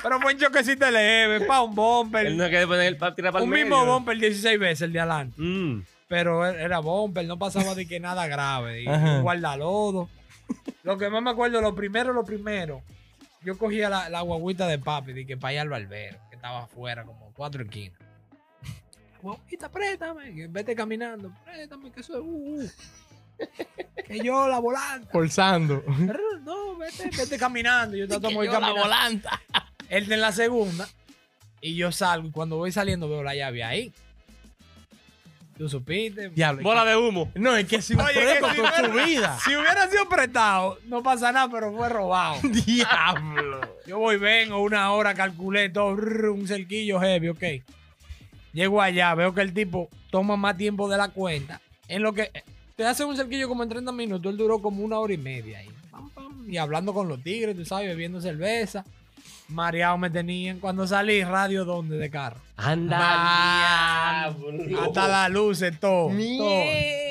pero 0.03 0.19
fue 0.19 0.33
un 0.33 0.39
choquecito 0.39 0.89
leve, 0.91 1.41
pa' 1.45 1.61
un 1.61 1.73
bumper. 1.73 2.27
Él 2.27 2.37
no 2.37 2.47
quiere 2.49 2.67
poner 2.67 2.87
el 2.87 2.97
para 2.97 3.15
tirar 3.15 3.31
para 3.31 3.43
el 3.43 3.47
un 3.49 3.53
medio. 3.53 3.65
mismo 3.65 3.85
bumper 3.85 4.17
16 4.17 4.59
veces 4.59 4.81
el 4.83 4.93
de 4.93 4.99
adelante. 4.99 5.41
Mm. 5.41 5.83
Pero 6.07 6.45
er- 6.45 6.59
era 6.59 6.79
bumper, 6.79 7.25
no 7.25 7.39
pasaba 7.39 7.73
de 7.73 7.87
que 7.87 7.99
nada 7.99 8.27
grave. 8.27 8.83
Y 8.83 8.87
Ajá. 8.87 9.19
guardalodo. 9.19 10.09
Lo 10.83 10.97
que 10.99 11.09
más 11.09 11.23
me 11.23 11.31
acuerdo, 11.31 11.59
lo 11.61 11.73
primero, 11.73 12.13
lo 12.13 12.23
primero. 12.23 12.81
Yo 13.43 13.57
cogía 13.57 13.89
la, 13.89 14.09
la 14.09 14.21
guaguita 14.21 14.67
de 14.67 14.77
papi, 14.77 15.13
de 15.13 15.25
que 15.25 15.37
para 15.37 15.51
allá 15.51 15.61
al 15.63 15.69
barbero, 15.69 16.17
que 16.29 16.35
estaba 16.35 16.63
afuera, 16.63 17.03
como 17.03 17.31
cuatro 17.35 17.63
esquinas. 17.63 17.97
Guaguita, 19.25 19.69
préstame, 19.69 20.47
vete 20.49 20.75
caminando, 20.75 21.31
préstame, 21.43 21.91
que 21.91 21.99
eso 22.01 22.13
es. 22.17 22.19
uh, 22.21 22.61
uh. 22.61 22.69
que 24.07 24.19
yo 24.19 24.47
la 24.47 24.59
volanta. 24.59 25.09
Forzando. 25.11 25.83
No, 26.43 26.77
vete, 26.77 27.09
vete 27.17 27.37
caminando. 27.37 27.97
Yo 27.97 28.07
trato 28.09 28.27
de 28.29 28.33
Que 28.35 28.39
ir 28.39 28.45
yo 28.45 28.51
la 28.53 28.59
caminando. 28.59 28.81
volanta. 28.83 29.41
Él 29.89 30.11
en 30.11 30.21
la 30.21 30.31
segunda. 30.31 30.87
Y 31.59 31.75
yo 31.75 31.91
salgo. 31.91 32.27
Y 32.27 32.31
cuando 32.31 32.57
voy 32.57 32.71
saliendo 32.71 33.09
veo 33.09 33.23
la 33.23 33.33
llave 33.35 33.63
ahí. 33.63 33.91
Tú 35.57 35.69
supiste. 35.69 36.29
Diablo. 36.29 36.63
Bola 36.63 36.83
de 36.85 36.95
humo. 36.97 37.31
No, 37.35 37.55
es 37.55 37.65
que 37.65 37.81
si 37.81 37.93
un 37.93 38.01
Oye, 38.01 38.35
si 38.35 38.39
con 38.41 38.55
su 38.55 38.61
fuera- 38.61 39.05
vida. 39.05 39.37
Si 39.43 39.55
hubiera 39.55 39.89
sido 39.89 40.07
prestado, 40.07 40.77
no 40.85 41.01
pasa 41.01 41.31
nada, 41.31 41.49
pero 41.49 41.73
fue 41.73 41.87
robado. 41.89 42.39
Diablo. 42.43 43.61
Yo 43.87 43.97
voy, 43.99 44.17
vengo, 44.17 44.61
una 44.61 44.91
hora, 44.91 45.13
calculé 45.13 45.69
todo, 45.69 45.93
un 46.33 46.47
cerquillo 46.47 46.99
heavy, 46.99 47.29
ok. 47.29 47.43
Llego 48.55 48.81
allá, 48.81 49.13
veo 49.15 49.33
que 49.33 49.41
el 49.41 49.53
tipo 49.53 49.89
toma 50.09 50.37
más 50.37 50.55
tiempo 50.55 50.89
de 50.89 50.95
la 50.97 51.09
cuenta. 51.09 51.59
En 51.89 52.01
lo 52.01 52.13
que 52.13 52.31
te 52.77 52.85
hace 52.85 53.03
un 53.03 53.15
cerquillo 53.17 53.47
como 53.49 53.63
en 53.63 53.69
30 53.69 53.91
minutos, 53.91 54.31
él 54.31 54.37
duró 54.37 54.61
como 54.61 54.81
una 54.83 54.97
hora 54.97 55.13
y 55.13 55.17
media 55.17 55.59
ahí. 55.59 55.69
Pam, 55.91 56.09
pam, 56.11 56.45
y 56.49 56.55
hablando 56.57 56.93
con 56.93 57.07
los 57.09 57.21
tigres, 57.21 57.55
tú 57.55 57.65
sabes, 57.65 57.87
bebiendo 57.89 58.21
cerveza. 58.21 58.85
Mareado 59.49 59.97
me 59.97 60.09
tenían. 60.09 60.59
Cuando 60.59 60.87
salí, 60.87 61.21
radio 61.23 61.65
donde 61.65 61.97
de 61.97 62.09
carro. 62.09 62.39
Anda. 62.57 64.31
diablo. 64.33 64.81
Hasta 64.83 65.07
las 65.07 65.29
luces, 65.29 65.77
todo. 65.79 66.07
todo. 66.07 66.61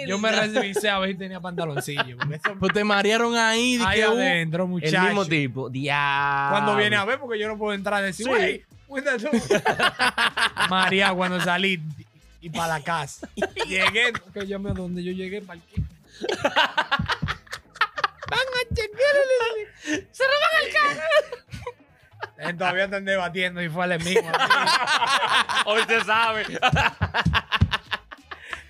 Yo 0.08 0.18
me 0.18 0.32
revisé 0.32 0.88
a 0.88 0.98
ver 0.98 1.10
si 1.12 1.16
tenía 1.18 1.40
pantaloncillo. 1.40 2.16
eso- 2.32 2.54
Pues 2.58 2.72
te 2.72 2.82
marearon 2.84 3.36
ahí. 3.36 3.78
ahí 3.86 4.00
que, 4.00 4.08
uh, 4.08 4.12
adentro, 4.12 4.64
El 4.64 4.70
muchacho. 4.70 5.02
mismo 5.02 5.24
tipo. 5.26 5.68
Diablo. 5.70 6.50
Cuando 6.56 6.76
viene 6.76 6.96
a 6.96 7.04
ver, 7.04 7.18
porque 7.20 7.38
yo 7.38 7.46
no 7.48 7.56
puedo 7.58 7.74
entrar 7.74 8.02
y 8.02 8.06
decir, 8.06 8.26
Sí. 8.26 8.62
María, 10.68 11.12
cuando 11.12 11.40
salí 11.40 11.80
y 12.40 12.50
para 12.50 12.78
la 12.78 12.84
casa. 12.84 13.28
Llegué, 13.66 14.12
que 14.32 14.46
yo 14.46 14.58
me 14.58 14.72
donde 14.72 15.02
yo 15.02 15.12
llegué, 15.12 15.40
para 15.40 15.60
Van 18.30 18.40
a 18.40 18.74
chequear 18.74 19.16
el... 19.16 20.08
Se 20.12 20.24
roban 20.24 20.50
el 20.62 20.72
carro. 20.72 22.58
Todavía 22.58 22.84
están 22.84 23.04
debatiendo 23.04 23.62
y 23.62 23.68
fue 23.68 23.84
el 23.86 24.02
mismo. 24.04 24.30
Hoy 25.66 25.82
se 25.88 26.04
sabe. 26.04 26.44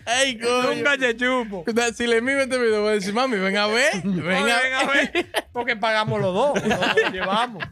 Ay, 0.06 0.38
coño. 0.40 0.74
Nunca 0.74 0.96
se 0.98 1.16
chupo. 1.16 1.64
Si 1.94 2.06
le 2.06 2.20
miro 2.20 2.42
este 2.42 2.58
video, 2.58 2.82
voy 2.82 2.90
a 2.90 2.94
decir, 2.94 3.14
mami, 3.14 3.36
ven 3.38 3.56
a 3.56 3.66
ver. 3.66 3.92
Ven 4.04 4.22
Ven 4.24 4.48
a 4.48 4.80
a 4.80 4.84
ver, 4.86 5.26
porque 5.52 5.76
pagamos 5.76 6.20
los 6.20 6.34
dos, 6.34 6.58
llevamos. 7.12 7.64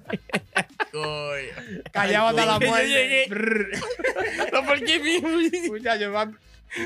Coño. 0.91 1.83
Callado 1.93 2.29
hasta 2.29 2.47
la 2.47 2.59
yo 2.59 2.69
muerte. 2.69 3.29
No, 4.53 4.65
¿por 4.67 4.83
qué 4.85 4.99
mismo? 4.99 5.29
Muchacho, 5.69 6.13
va- 6.13 6.31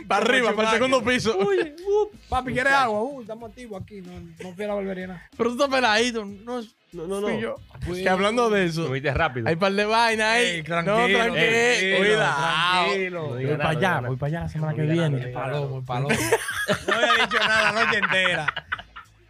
Para 0.09 0.25
arriba, 0.25 0.53
para 0.55 0.69
el 0.71 0.75
segundo 0.75 1.03
piso. 1.05 1.39
Papi, 2.29 2.53
¿quieres 2.53 2.73
agua? 2.73 3.03
Uy, 3.03 3.23
estamos 3.23 3.51
activos 3.51 3.83
aquí, 3.83 4.01
no, 4.03 4.13
no 4.43 4.55
fui 4.55 4.65
a 4.65 4.69
la 4.69 4.75
barbería 4.75 5.07
nada. 5.07 5.29
Pero 5.37 5.51
tú 5.51 5.57
estás 5.63 5.69
peladito. 5.75 6.25
No, 6.25 6.61
No, 6.93 7.07
no, 7.07 7.21
fui 7.21 7.35
no. 7.35 7.41
yo. 7.41 7.55
Que 7.95 8.09
hablando 8.09 8.51
de 8.51 8.65
eso, 8.65 8.83
Lo 8.85 8.91
viste 8.91 9.13
rápido. 9.15 9.47
hay 9.49 9.57
par 9.57 9.73
de 9.73 9.85
vainas 9.85 10.27
ahí. 10.27 10.45
Ey, 10.47 10.63
tranquilo, 10.63 10.97
no, 10.99 11.07
tranquilo. 11.07 11.35
tranquilo, 11.35 11.97
Cuidado. 11.99 12.85
tranquilo. 12.85 13.23
No 13.23 13.29
Voy 13.35 13.47
para 13.47 13.57
no 13.57 13.69
allá, 13.79 14.01
voy 14.01 14.17
para 14.17 14.29
allá 14.29 14.41
la 14.41 14.49
semana 14.49 14.73
No 14.73 14.77
que 14.77 14.83
diga 14.83 14.95
nada, 14.97 15.09
no 15.09 15.17
viene. 15.17 15.29
diga 15.29 15.41
Palomo, 15.41 15.85
palomo. 15.85 16.09
No 16.89 16.95
había 16.95 17.13
dicho 17.25 17.39
nada 17.39 17.73
la 17.73 17.85
noche 17.85 17.99
entera. 17.99 18.47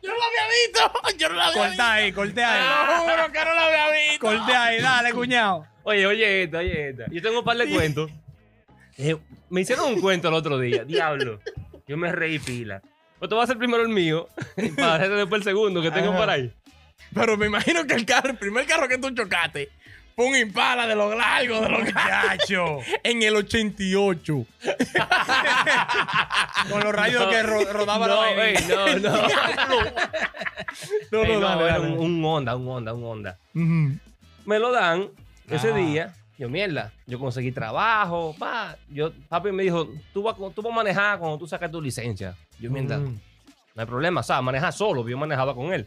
Yo 0.03 0.11
no 0.11 0.17
lo 0.17 0.23
había 0.25 0.43
visto. 0.65 1.19
Yo 1.19 1.29
no 1.29 1.35
lo 1.35 1.43
había 1.43 1.63
Corta 1.69 1.93
ahí, 1.93 2.13
corte 2.13 2.33
visto. 2.33 2.47
ahí. 2.47 2.63
Te 2.87 2.93
lo 2.93 2.99
juro 3.01 3.33
que 3.33 3.39
no 3.45 3.55
lo 3.55 3.61
había 3.61 3.91
visto. 4.11 4.27
Corte 4.27 4.53
ahí, 4.55 4.81
dale, 4.81 5.13
cuñado. 5.15 5.67
Oye, 5.83 6.07
oye 6.07 6.43
esta, 6.45 6.59
oye 6.59 6.89
esta. 6.91 7.05
Yo 7.11 7.21
tengo 7.23 7.41
un 7.41 7.45
par 7.45 7.57
de 7.59 7.69
cuentos. 7.69 8.11
Eh, 8.99 9.17
me 9.51 9.61
hicieron 9.63 9.93
un 9.95 10.01
cuento 10.01 10.29
el 10.29 10.35
otro 10.35 10.59
día. 10.59 10.85
Diablo. 10.85 11.41
Yo 11.87 11.97
me 11.97 12.13
reí 12.13 12.39
pila. 12.39 12.81
Pues 13.19 13.29
te 13.29 13.35
voy 13.35 13.43
a 13.43 13.45
hacer 13.45 13.59
primero 13.59 13.83
el 13.83 13.89
mío. 13.89 14.29
Para 14.77 14.95
hacer 14.97 15.11
después 15.11 15.41
el 15.41 15.45
segundo 15.45 15.81
que 15.83 15.91
tengo 15.91 16.11
Ajá. 16.11 16.19
por 16.19 16.31
ahí. 16.31 16.53
Pero 17.15 17.37
me 17.37 17.47
imagino 17.47 17.87
que 17.87 17.95
el 17.95 18.05
carro, 18.05 18.31
el 18.31 18.37
primer 18.37 18.67
carro 18.67 18.89
que 18.89 18.99
tú 18.99 19.11
chocaste, 19.11 19.71
fue 20.15 20.27
un 20.27 20.37
impala 20.37 20.87
de 20.87 20.95
los 20.97 21.15
largos, 21.17 21.61
de 21.63 21.69
los 21.69 21.81
Muchacho. 21.83 22.79
en 23.03 23.23
el 23.23 23.37
88. 23.37 24.47
Con 26.71 26.81
los 26.83 26.93
rayos 26.95 27.27
que 27.29 27.43
ro- 27.43 27.73
rodaba 27.73 28.07
la 28.09 28.15
no, 28.15 28.21
vainilla. 28.21 28.87
ey, 28.87 29.01
no, 29.01 29.11
no. 29.11 29.23
No, 31.13 31.23
Ey, 31.23 31.33
no, 31.35 31.41
no, 31.41 31.67
era 31.67 31.79
dale. 31.79 31.93
un, 31.93 31.99
un 31.99 32.25
Honda, 32.25 32.57
un 32.57 32.69
Honda, 32.69 32.95
un 32.95 33.05
Honda. 33.05 33.39
Ujú. 33.55 33.99
Me 34.47 34.59
lo 34.59 34.73
dan 34.73 35.09
ese 35.49 35.71
Ah. 35.73 35.77
día. 35.77 36.15
Yo, 36.39 36.49
mierda, 36.51 36.93
yo 37.07 37.19
conseguí 37.19 37.51
trabajo, 37.53 38.35
pa. 38.39 38.77
Yo, 38.91 39.11
papi 39.29 39.53
me 39.53 39.63
dijo, 39.63 39.89
tú 40.13 40.23
vas, 40.23 40.37
tú 40.55 40.61
vas 40.63 40.73
a 40.73 40.75
manejar 40.77 41.19
cuando 41.19 41.39
tú 41.39 41.47
sacas 41.47 41.71
tu 41.71 41.81
licencia. 41.81 42.35
Yo, 42.59 42.71
mierda, 42.71 42.99
Mm. 42.99 43.19
No 43.75 43.83
hay 43.83 43.87
problema, 43.87 44.21
o 44.21 44.25
sea, 44.25 44.41
maneja 44.41 44.73
solo, 44.73 45.07
yo 45.07 45.19
manejaba 45.19 45.55
con 45.55 45.71
él. 45.73 45.87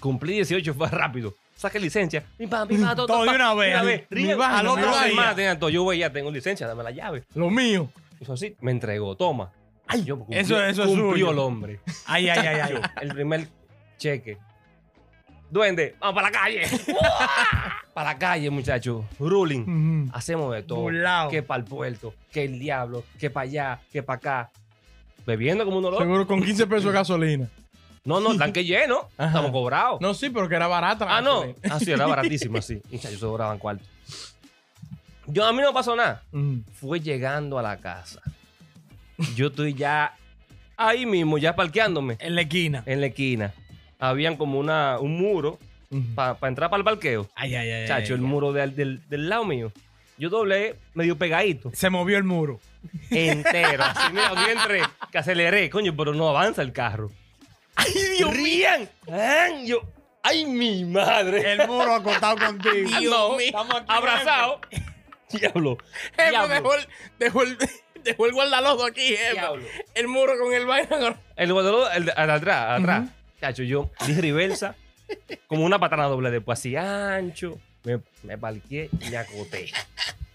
Cumplí 0.00 0.34
18, 0.34 0.74
fue 0.74 0.88
rápido. 0.88 1.34
Saqué 1.54 1.78
licencia. 1.78 2.24
Pim, 2.36 2.48
pam, 2.50 2.66
pim, 2.66 2.80
pam, 2.82 2.96
todo, 2.96 3.06
Todo 3.06 3.20
de 3.22 3.26
pa, 3.28 3.34
una 3.36 3.54
vez. 3.54 4.06
Mi 4.10 4.16
Ríe, 4.16 4.34
vaina, 4.34 4.58
Al 4.58 4.66
otro 4.66 4.90
mi 4.90 5.34
tenía 5.36 5.56
todo. 5.58 5.70
Yo, 5.70 5.82
güey, 5.84 6.00
ya 6.00 6.10
tengo 6.10 6.30
licencia, 6.32 6.66
dame 6.66 6.82
la 6.82 6.90
llave. 6.90 7.22
Lo 7.34 7.48
mío. 7.50 7.88
Hizo 8.20 8.32
así, 8.32 8.56
me 8.60 8.72
entregó, 8.72 9.16
toma. 9.16 9.52
Ay, 9.86 10.02
yo 10.04 10.18
cumplí- 10.18 10.36
Eso- 10.38 10.60
eso 10.64 10.82
es 10.82 10.88
cumplió 10.88 11.10
suyo. 11.12 11.30
el 11.30 11.38
hombre. 11.38 11.80
Ay, 12.06 12.28
ay, 12.28 12.38
ay, 12.46 12.60
ay. 12.60 12.72
Yo, 12.74 12.80
el 13.02 13.08
primer 13.14 13.48
cheque. 13.98 14.38
Duende, 15.50 15.94
vamos 16.00 16.14
para 16.14 16.30
la 16.30 16.38
calle. 16.38 16.62
para 17.94 18.12
la 18.12 18.18
calle, 18.18 18.50
muchachos. 18.50 19.04
Ruling. 19.18 19.62
Ujú. 20.06 20.10
Hacemos 20.16 20.54
de 20.54 20.62
todo. 20.62 20.80
Burlao. 20.80 21.28
Que 21.30 21.42
para 21.42 21.62
el 21.62 21.68
puerto, 21.68 22.14
que 22.32 22.44
el 22.44 22.58
diablo, 22.58 23.04
que 23.18 23.30
para 23.30 23.44
allá, 23.44 23.80
que 23.92 24.02
para 24.02 24.16
acá. 24.16 24.50
Bebiendo 25.26 25.64
como 25.64 25.78
uno 25.78 25.90
loco. 25.90 26.02
Seguro 26.02 26.26
con 26.26 26.42
15 26.42 26.66
pesos 26.66 26.84
de 26.86 26.92
gasolina. 26.92 27.48
No, 28.04 28.18
no, 28.20 28.36
tanque 28.36 28.64
lleno. 28.64 29.08
Ajá. 29.16 29.28
Estamos 29.28 29.50
cobrados. 29.52 30.00
No, 30.00 30.14
sí, 30.14 30.30
pero 30.30 30.48
que 30.48 30.56
era 30.56 30.66
barata. 30.66 31.04
la 31.04 31.16
ah, 31.18 31.20
no. 31.20 31.44
Ah, 31.70 31.78
sí, 31.78 31.92
era 31.92 32.06
baratísimo, 32.08 32.60
sí. 32.60 32.80
Muchachos, 32.90 33.20
se 33.20 33.26
cobraban 33.26 33.58
cuarto. 33.58 33.84
Yo, 35.26 35.46
a 35.46 35.52
mí 35.52 35.60
no 35.62 35.72
pasó 35.72 35.94
nada. 35.94 36.22
Fue 36.74 36.98
llegando 37.00 37.58
a 37.58 37.62
la 37.62 37.76
casa. 37.78 38.20
Yo 39.36 39.48
estoy 39.48 39.74
ya 39.74 40.16
ahí 40.76 41.06
mismo, 41.06 41.38
ya 41.38 41.54
parqueándome 41.54 42.16
En 42.18 42.34
la 42.34 42.40
esquina. 42.42 42.82
en 42.86 43.00
la 43.00 43.06
esquina. 43.06 43.54
Habían 44.00 44.36
como 44.36 44.58
una, 44.58 44.98
un 44.98 45.16
muro 45.20 45.60
Para 46.14 46.36
entrar 46.48 46.70
para 46.70 46.78
el 46.78 46.84
parqueo. 46.84 47.28
Ay, 47.34 47.54
ay, 47.54 47.70
ay. 47.70 47.88
Chacho, 47.88 48.14
ay. 48.14 48.20
el 48.20 48.22
muro 48.22 48.52
del, 48.52 48.74
del, 48.74 49.08
del 49.08 49.28
lado 49.28 49.44
mío. 49.44 49.72
Yo 50.18 50.30
doblé 50.30 50.76
medio 50.94 51.16
pegadito, 51.18 51.70
Se 51.74 51.90
movió 51.90 52.16
el 52.16 52.24
muro. 52.24 52.60
entero. 53.10 53.82
Así, 53.84 54.12
mira, 54.12 54.32
yo 54.34 54.48
entré, 54.52 54.82
que 55.10 55.18
aceleré, 55.18 55.68
coño, 55.70 55.94
pero 55.96 56.14
no 56.14 56.28
avanza 56.28 56.62
el 56.62 56.72
carro. 56.72 57.10
¡Ay, 57.74 57.92
Dios. 58.18 58.30
¡Ay, 59.10 59.66
yo! 59.66 59.82
¡Ay, 60.22 60.44
mi 60.46 60.84
madre! 60.84 61.52
El 61.52 61.66
muro 61.66 61.94
acostado 61.94 62.36
contigo. 62.38 62.90
Ah, 62.92 63.00
no, 63.02 63.34
aquí, 63.34 63.52
abrazado. 63.88 64.60
Diablo. 65.30 65.78
Diablo. 66.16 66.48
dejó 66.48 66.74
el, 66.74 66.88
dejó 67.18 67.42
el, 67.42 67.58
dejó 68.04 68.26
el 68.26 68.32
guardalodo 68.32 68.84
aquí, 68.84 69.00
jefe. 69.16 69.32
Diablo. 69.32 69.64
El 69.94 70.08
muro 70.08 70.34
con 70.38 70.52
el 70.52 70.66
vaina. 70.66 71.16
El 71.36 71.52
guardalodo, 71.52 71.90
el 71.90 72.12
al 72.14 72.30
atrás, 72.30 72.78
atrás. 72.80 73.08
Chacho, 73.40 73.62
yo 73.64 73.90
di 74.06 74.14
reversa, 74.20 74.76
como 75.46 75.64
una 75.64 75.78
patana 75.78 76.04
doble, 76.06 76.30
después 76.30 76.58
así 76.58 76.76
ancho. 76.76 77.58
Me, 77.84 78.00
me 78.22 78.38
parqué 78.38 78.88
y 79.00 79.10
me 79.10 79.16
acoté. 79.16 79.70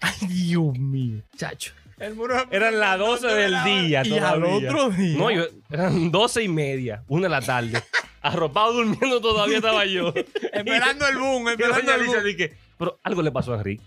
Ay, 0.00 0.26
Dios 0.28 0.78
mío. 0.78 1.22
Chacho. 1.36 1.72
El 1.98 2.14
muro 2.14 2.36
Eran 2.50 2.78
las 2.78 2.98
12 2.98 3.26
del 3.26 3.64
día. 3.64 4.02
Y 4.04 4.18
al 4.18 4.40
todavía. 4.40 4.70
otro 4.70 4.90
día. 4.90 5.18
No, 5.18 5.30
yo, 5.30 5.46
eran 5.70 6.10
12 6.10 6.42
y 6.44 6.48
media, 6.48 7.02
una 7.08 7.24
de 7.24 7.28
la 7.30 7.40
tarde. 7.40 7.82
Arropado 8.20 8.72
durmiendo 8.74 9.20
todavía 9.20 9.56
estaba 9.56 9.84
yo. 9.84 10.12
Esperando 10.52 11.06
el 11.08 11.18
boom, 11.18 11.44
la 11.46 11.52
esperando 11.52 11.94
el 11.94 12.06
boom. 12.06 12.24
dije, 12.24 12.56
pero 12.76 12.98
algo 13.02 13.22
le 13.22 13.32
pasó 13.32 13.54
a 13.54 13.56
Enrique. 13.56 13.82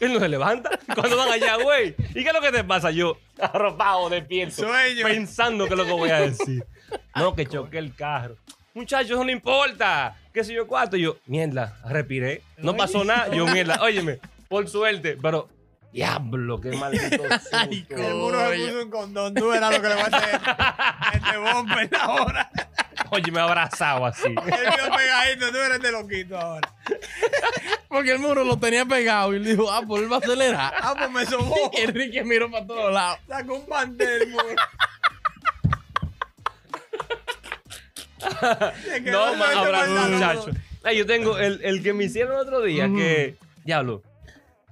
Él 0.00 0.12
no 0.12 0.20
se 0.20 0.28
levanta 0.28 0.78
cuando 0.94 1.16
van 1.16 1.30
allá, 1.30 1.56
güey. 1.56 1.94
¿Y 2.10 2.22
qué 2.22 2.28
es 2.28 2.32
lo 2.32 2.40
que 2.40 2.50
te 2.50 2.64
pasa? 2.64 2.90
Yo, 2.90 3.18
arropado, 3.40 4.08
despierto. 4.08 4.62
Sueño. 4.62 5.04
Pensando 5.04 5.66
qué 5.66 5.74
es 5.74 5.78
lo 5.78 5.84
que 5.84 5.92
voy 5.92 6.10
a 6.10 6.20
decir. 6.20 6.64
No, 7.14 7.34
que 7.34 7.46
choqué 7.46 7.78
el 7.78 7.94
carro. 7.94 8.36
Muchachos, 8.74 9.10
eso 9.10 9.24
no 9.24 9.30
importa. 9.30 10.16
¿Qué 10.32 10.42
sé 10.44 10.54
yo 10.54 10.66
cuánto? 10.66 10.96
Y 10.96 11.02
yo, 11.02 11.16
mierda, 11.26 11.78
respiré. 11.84 12.42
No 12.58 12.76
pasó 12.76 13.04
nada. 13.04 13.28
Yo, 13.34 13.46
mierda, 13.46 13.82
óyeme, 13.82 14.18
por 14.48 14.68
suerte, 14.68 15.18
pero 15.20 15.48
diablo, 15.92 16.58
qué 16.60 16.70
maldito 16.70 17.22
Ay, 17.52 17.86
muro 18.14 18.50
se 18.50 18.58
puso 18.58 18.82
un 18.82 18.90
condón. 18.90 19.34
Tú 19.34 19.48
verás 19.48 19.72
lo 19.74 19.82
que 19.82 19.88
le 19.88 19.94
va 19.94 20.02
a 20.02 20.06
hacer 20.06 20.40
este 21.14 21.36
bomber 21.36 21.90
ahora. 22.00 22.50
Oye, 23.10 23.30
me 23.30 23.40
ha 23.40 23.44
abrazado 23.44 24.06
así. 24.06 24.26
Él 24.26 24.34
vio 24.34 24.96
pegadito. 24.96 25.50
Tú 25.50 25.58
eres 25.58 25.82
de 25.82 25.92
loquito 25.92 26.38
ahora. 26.38 26.74
Porque 27.88 28.12
el 28.12 28.18
muro 28.18 28.42
lo 28.42 28.58
tenía 28.58 28.86
pegado 28.86 29.34
y 29.34 29.36
él 29.36 29.44
dijo, 29.44 29.70
ah, 29.70 29.82
pues 29.86 30.02
él 30.02 30.10
va 30.10 30.16
a 30.16 30.18
acelerar. 30.20 30.74
Ah, 30.80 30.94
pues 30.96 31.10
me 31.10 31.26
sobó. 31.26 31.70
Y 31.74 31.80
Enrique 31.82 32.24
miró 32.24 32.50
para 32.50 32.66
todos 32.66 32.92
lados. 32.92 33.18
Sacó 33.28 33.56
un 33.56 33.66
pantel, 33.66 34.30
muro. 34.30 34.44
No, 39.04 39.36
más 39.36 39.38
macho 39.38 39.58
abrazo, 39.58 39.86
con 39.86 39.94
la 39.94 40.08
muchacho. 40.08 40.50
Ay, 40.84 40.98
yo 40.98 41.06
tengo 41.06 41.38
el, 41.38 41.60
el 41.62 41.82
que 41.82 41.92
me 41.92 42.04
hicieron 42.04 42.34
el 42.34 42.40
otro 42.40 42.60
día, 42.62 42.88
que, 42.88 43.36
diablo, 43.64 44.02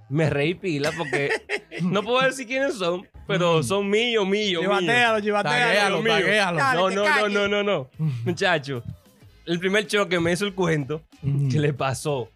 me 0.09 0.29
reí 0.29 0.55
pila 0.55 0.91
porque 0.97 1.31
no 1.83 2.03
puedo 2.03 2.21
decir 2.21 2.47
quiénes 2.47 2.75
son, 2.75 3.09
pero 3.27 3.63
son 3.63 3.89
míos, 3.89 4.27
míos. 4.27 4.63
Chivatealo, 4.63 5.21
chivatealo. 5.21 6.03
No, 6.03 6.91
no, 6.91 7.05
no, 7.05 7.29
no, 7.29 7.49
no, 7.49 7.63
no. 7.63 7.91
Muchacho, 8.25 8.83
el 9.47 9.59
primer 9.61 9.87
choque 9.87 10.19
me 10.19 10.33
hizo 10.33 10.45
el 10.45 10.55
cuento 10.55 11.03
que 11.51 11.61
le 11.61 11.73
pasó. 11.73 12.29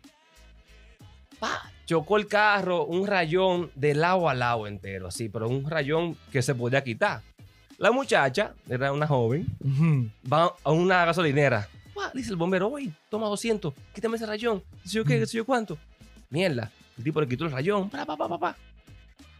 Pa, 1.40 1.70
chocó 1.84 2.16
el 2.16 2.28
carro, 2.28 2.84
un 2.84 3.06
rayón 3.06 3.70
de 3.74 3.94
lado 3.94 4.28
a 4.28 4.34
lado 4.34 4.66
entero, 4.68 5.08
así, 5.08 5.28
pero 5.28 5.48
un 5.48 5.68
rayón 5.68 6.16
que 6.30 6.42
se 6.42 6.54
podía 6.54 6.84
quitar. 6.84 7.22
La 7.78 7.90
muchacha, 7.90 8.54
era 8.68 8.92
una 8.92 9.06
joven, 9.06 9.46
va 10.30 10.54
a 10.62 10.70
una 10.70 11.04
gasolinera. 11.04 11.68
Dice 12.12 12.30
el 12.30 12.36
bombero, 12.36 12.68
oye, 12.68 12.90
toma 13.08 13.26
200, 13.28 13.72
quítame 13.94 14.16
ese 14.16 14.26
rayón. 14.26 14.62
Dice 14.82 14.96
yo 14.96 15.04
qué, 15.04 15.18
qué 15.18 15.26
sé 15.26 15.36
yo 15.38 15.44
cuánto. 15.44 15.78
Mierda, 16.30 16.70
el 16.98 17.04
tipo 17.04 17.20
le 17.20 17.28
quitó 17.28 17.44
el 17.44 17.52
rayón. 17.52 17.88
Pa, 17.90 18.04
pa, 18.04 18.16
pa, 18.16 18.28
pa, 18.28 18.38
pa. 18.38 18.56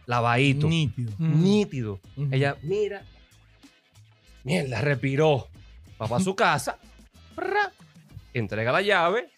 Lavadito, 0.05 0.67
Nítido. 0.67 1.11
nítido. 1.17 1.99
Ella, 2.31 2.55
mira. 2.61 3.03
Mierda, 4.43 4.81
respiró. 4.81 5.47
Va 6.01 6.07
para 6.07 6.23
su 6.23 6.35
casa. 6.35 6.77
Prra, 7.35 7.71
entrega 8.33 8.71
la 8.71 8.81
llave. 8.81 9.29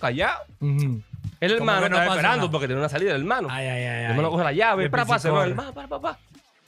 Callado. 0.00 0.44
El 0.60 1.52
hermano 1.52 1.82
que 1.84 1.90
no 1.90 1.96
estaba 1.96 2.14
esperando 2.16 2.36
nada. 2.38 2.50
porque 2.50 2.66
tenía 2.66 2.80
una 2.80 2.88
salida 2.88 3.14
el 3.14 3.20
hermano. 3.22 3.48
Ay, 3.50 3.66
ay, 3.66 3.82
ay. 3.84 4.04
el 4.04 4.10
hermano 4.12 4.30
coge 4.30 4.44
la 4.44 4.52
llave. 4.52 4.88
Para, 4.90 5.04
para, 5.04 5.18
se 5.18 5.30
va. 5.30 5.44
El 5.44 5.50
hermano, 5.50 5.74
para, 5.74 5.88
para, 5.88 6.00
para. 6.02 6.18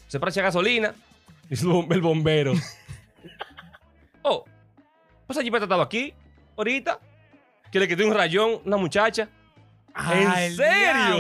Se 0.08 0.18
gasolina. 0.42 0.94
El 1.52 1.58
bom- 1.58 1.92
el 1.92 2.00
bombero. 2.00 2.54
oh, 4.22 4.44
pues 5.26 5.38
allí 5.38 5.50
me 5.50 5.58
estaba 5.58 5.84
aquí, 5.84 6.14
ahorita. 6.56 6.98
Que 7.70 7.78
le 7.80 7.86
quité 7.88 8.04
un 8.04 8.14
rayón, 8.14 8.60
una 8.64 8.76
muchacha. 8.78 9.28
Ah, 9.94 10.12
¿En 10.14 10.30
el 10.32 10.56
serio? 10.56 10.72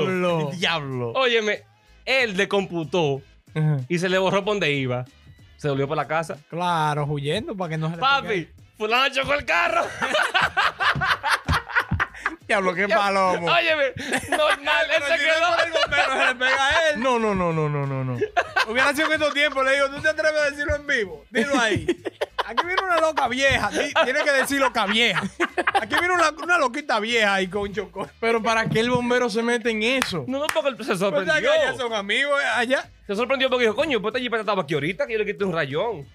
diablo. 0.06 0.50
El 0.52 0.58
diablo. 0.58 1.12
Óyeme, 1.12 1.62
él 2.06 2.36
le 2.36 2.48
computó 2.48 3.20
Ujú. 3.54 3.84
y 3.88 3.98
se 3.98 4.08
le 4.08 4.16
borró 4.18 4.42
por 4.44 4.54
donde 4.54 4.72
iba. 4.72 5.04
Se 5.58 5.68
volvió 5.68 5.86
por 5.86 5.96
la 5.98 6.08
casa. 6.08 6.38
Claro, 6.48 7.04
huyendo 7.04 7.54
para 7.56 7.68
que 7.70 7.78
no 7.78 7.88
se 7.90 7.96
le 7.96 8.00
Papi, 8.00 8.48
fulano 8.78 9.14
chocó 9.14 9.34
el 9.34 9.44
carro. 9.44 9.82
Diablo, 12.46 12.74
qué 12.74 12.88
palomo. 12.88 13.46
Óyeme, 13.50 13.92
normal, 14.30 14.86
él 14.96 15.02
se 15.08 15.18
quedó. 15.24 15.32
es 15.32 15.56
por 15.56 15.66
el 15.66 15.72
bombero, 15.72 16.12
se 16.12 16.26
le 16.26 16.34
pega 16.34 16.68
a 16.68 16.88
él. 16.90 17.00
No, 17.00 17.18
no, 17.18 17.34
no, 17.34 17.52
no, 17.52 17.68
no, 17.68 17.86
no, 17.86 18.04
no. 18.04 18.18
Hubiera 18.68 18.92
sido 18.94 19.06
en 19.08 19.12
estos 19.14 19.34
tiempos, 19.34 19.64
le 19.64 19.74
digo, 19.74 19.90
¿tú 19.90 20.02
te 20.02 20.08
atreves 20.08 20.40
a 20.40 20.50
decirlo 20.50 20.76
en 20.76 20.86
vivo? 20.86 21.24
Dilo 21.30 21.58
ahí. 21.58 21.86
Aquí 22.44 22.66
viene 22.66 22.82
una 22.82 23.00
loca 23.00 23.28
vieja. 23.28 23.70
Tiene 23.70 24.24
que 24.24 24.32
decir 24.32 24.58
loca 24.60 24.84
vieja. 24.86 25.22
Aquí 25.80 25.94
viene 25.94 26.12
una, 26.14 26.30
una 26.30 26.58
loquita 26.58 26.98
vieja 27.00 27.34
ahí 27.34 27.46
con 27.48 27.72
chocó. 27.72 28.10
Pero 28.20 28.42
¿para 28.42 28.68
qué 28.68 28.80
el 28.80 28.90
bombero 28.90 29.30
se 29.30 29.42
mete 29.42 29.70
en 29.70 29.82
eso? 29.82 30.24
No, 30.26 30.38
no, 30.40 30.46
porque 30.52 30.70
él 30.70 30.76
se 30.78 30.84
Pues 30.84 30.98
¿sabes 30.98 31.12
que 31.14 31.20
sorprendió. 31.24 31.52
allá 31.52 31.74
son 31.76 31.92
amigos, 31.94 32.40
eh, 32.42 32.46
allá. 32.56 32.90
Se 33.06 33.14
sorprendió 33.14 33.48
porque 33.48 33.64
dijo, 33.64 33.76
coño, 33.76 34.02
pues 34.02 34.12
esta 34.12 34.20
jipeta 34.22 34.40
estaba 34.40 34.62
aquí 34.62 34.74
ahorita 34.74 35.06
que 35.06 35.12
yo 35.14 35.18
le 35.20 35.26
quité 35.26 35.44
un 35.44 35.52
rayón. 35.52 36.06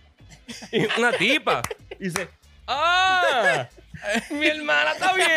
Y 0.71 0.85
una 0.99 1.11
tipa. 1.13 1.61
Y 1.99 2.05
dice, 2.05 2.29
¡ah! 2.67 3.67
Mi 4.31 4.47
hermana 4.47 4.91
está 4.93 5.13
bien. 5.13 5.27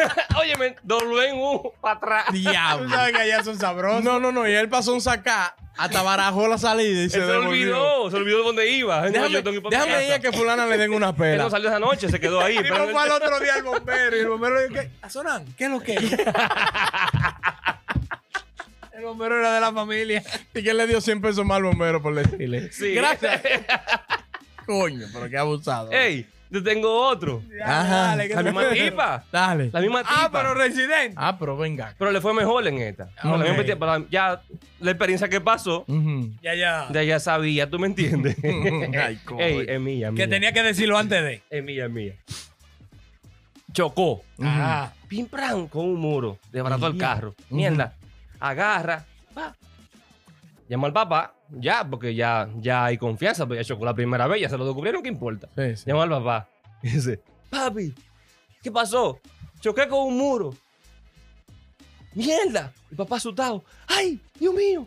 Óyeme, 0.40 0.76
doblé 0.82 1.30
en 1.30 1.36
U 1.38 1.72
para 1.80 1.94
atrás. 1.96 2.24
Tú 2.28 2.32
Diablo. 2.34 2.88
sabes 2.88 3.14
que 3.14 3.22
allá 3.22 3.44
son 3.44 3.58
sabrosos. 3.58 4.04
No, 4.04 4.18
no, 4.20 4.32
no. 4.32 4.48
Y 4.48 4.52
él 4.54 4.68
pasó 4.68 4.92
un 4.94 5.00
sacá, 5.00 5.54
hasta 5.76 6.02
barajó 6.02 6.48
la 6.48 6.58
salida 6.58 7.00
y 7.00 7.04
Él 7.04 7.10
se 7.10 7.18
se 7.24 7.30
olvidó, 7.30 8.10
se 8.10 8.16
olvidó 8.16 8.38
de 8.38 8.44
dónde 8.44 8.70
iba. 8.70 9.02
No, 9.02 9.10
Déjame, 9.10 9.30
yo 9.30 9.42
tengo 9.44 9.68
que 9.70 10.06
ir 10.06 10.12
a 10.12 10.18
que 10.18 10.32
fulana 10.32 10.66
le 10.66 10.76
den 10.76 10.92
una 10.92 11.10
Él 11.10 11.14
pela. 11.14 11.44
no 11.44 11.50
salió 11.50 11.68
esa 11.68 11.78
noche, 11.78 12.08
se 12.08 12.20
quedó 12.20 12.40
ahí. 12.40 12.54
Y 12.58 12.58
esperando 12.58 12.92
fue 12.92 13.02
al 13.02 13.10
otro 13.10 13.40
día 13.40 13.56
el 13.56 13.62
bombero 13.62 14.16
y 14.16 14.20
el 14.20 14.28
bombero 14.28 14.60
dijo, 14.62 14.74
¿qué? 14.74 14.90
¿Asonan? 15.02 15.44
¿Qué 15.56 15.64
es 15.64 15.70
lo 15.70 15.80
que 15.80 15.94
es? 15.94 16.12
El 18.92 19.04
bombero 19.04 19.38
era 19.38 19.54
de 19.54 19.60
la 19.60 19.72
familia. 19.72 20.22
Y 20.54 20.62
que 20.62 20.70
él 20.70 20.76
le 20.76 20.86
dio 20.88 21.00
100 21.00 21.20
pesos 21.20 21.44
más 21.46 21.58
al 21.58 21.62
bombero 21.64 22.02
por 22.02 22.14
decirle. 22.14 22.72
Sí. 22.72 22.94
Gracias. 22.94 23.40
Coño, 24.66 25.06
pero 25.12 25.30
qué 25.30 25.38
abusado. 25.38 25.92
Ey, 25.92 26.26
yo 26.50 26.62
tengo 26.62 27.06
otro. 27.08 27.42
Ajá. 27.64 28.16
Dale, 28.16 28.28
La 28.28 28.42
misma 28.42 28.70
tipa. 28.70 29.24
Dale. 29.30 29.70
La 29.72 29.80
misma 29.80 30.02
tipa. 30.02 30.14
Ah, 30.16 30.28
pero 30.32 30.54
residente. 30.54 31.14
Ah, 31.16 31.36
pero 31.38 31.56
venga. 31.56 31.94
Pero 31.98 32.10
le 32.10 32.20
fue 32.20 32.34
mejor 32.34 32.66
en 32.66 32.78
esta. 32.78 33.04
Ok. 33.22 33.24
La 33.24 33.44
misma 33.44 33.64
tipa, 33.64 33.78
pero 33.78 34.08
ya 34.10 34.42
la 34.80 34.90
experiencia 34.90 35.28
que 35.28 35.40
pasó. 35.40 35.84
Ya, 36.42 36.54
ya. 36.54 36.88
ya 36.92 37.02
ya 37.02 37.20
sabía, 37.20 37.68
¿tú 37.68 37.78
me 37.78 37.86
entiendes? 37.86 38.36
Ay, 38.44 39.16
coño. 39.24 39.40
Ey, 39.40 39.66
es 39.68 39.80
mía, 39.80 40.10
mía. 40.10 40.24
Que 40.24 40.28
tenía 40.28 40.52
que 40.52 40.62
decirlo 40.62 40.98
antes 40.98 41.22
de. 41.22 41.42
Es 41.50 41.64
mía, 41.64 41.86
es 41.86 41.90
mía. 41.90 42.14
Chocó. 43.72 44.22
Ajá. 44.42 44.92
Pim 45.08 45.26
con 45.70 45.84
un 45.84 45.96
muro. 45.96 46.38
Desbarató 46.52 46.86
el 46.86 46.98
carro. 46.98 47.34
Mierda. 47.50 47.94
Agarra. 48.40 49.04
Llama 50.68 50.86
al 50.88 50.92
papá. 50.92 51.34
Ya, 51.50 51.88
porque 51.88 52.14
ya, 52.14 52.48
ya 52.56 52.86
hay 52.86 52.98
confianza, 52.98 53.46
porque 53.46 53.62
ya 53.62 53.68
chocó 53.68 53.84
la 53.84 53.94
primera 53.94 54.26
vez, 54.26 54.40
ya 54.40 54.48
se 54.48 54.58
lo 54.58 54.64
descubrieron, 54.64 55.02
¿qué 55.02 55.08
importa? 55.08 55.48
Sí, 55.56 55.76
sí. 55.76 55.84
Llama 55.86 56.04
al 56.04 56.10
papá 56.10 56.48
y 56.82 56.90
dice, 56.90 57.20
papi, 57.50 57.94
¿qué 58.62 58.70
pasó? 58.70 59.18
Choqué 59.60 59.88
con 59.88 60.06
un 60.08 60.18
muro. 60.18 60.54
¡Mierda! 62.14 62.72
El 62.90 62.96
papá 62.96 63.16
asustado. 63.16 63.64
¡Ay, 63.86 64.20
Dios 64.38 64.54
mío! 64.54 64.86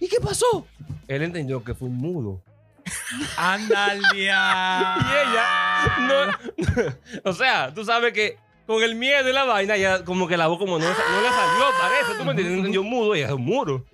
¿Y 0.00 0.08
qué 0.08 0.20
pasó? 0.20 0.66
Él 1.08 1.22
entendió 1.22 1.62
que 1.64 1.74
fue 1.74 1.88
un 1.88 1.96
mudo. 1.96 2.40
Anda 3.36 3.86
al 3.86 4.02
día. 4.14 4.96
Y 4.98 5.28
ella, 5.28 6.36
no, 7.22 7.30
o 7.30 7.32
sea, 7.32 7.72
tú 7.74 7.84
sabes 7.84 8.12
que 8.12 8.36
con 8.66 8.82
el 8.82 8.94
miedo 8.94 9.28
y 9.28 9.32
la 9.32 9.44
vaina, 9.44 9.76
ya 9.76 10.04
como 10.04 10.28
que 10.28 10.36
la 10.36 10.46
voz 10.46 10.58
como 10.58 10.78
no, 10.78 10.84
no 10.84 10.90
le 10.90 11.28
salió, 11.28 11.64
parece, 11.80 12.18
tú 12.18 12.24
me 12.24 12.32
entiendes, 12.32 12.76
un 12.76 12.90
mudo, 12.90 13.14
ella 13.14 13.26
es 13.26 13.32
un 13.32 13.44
muro. 13.44 13.84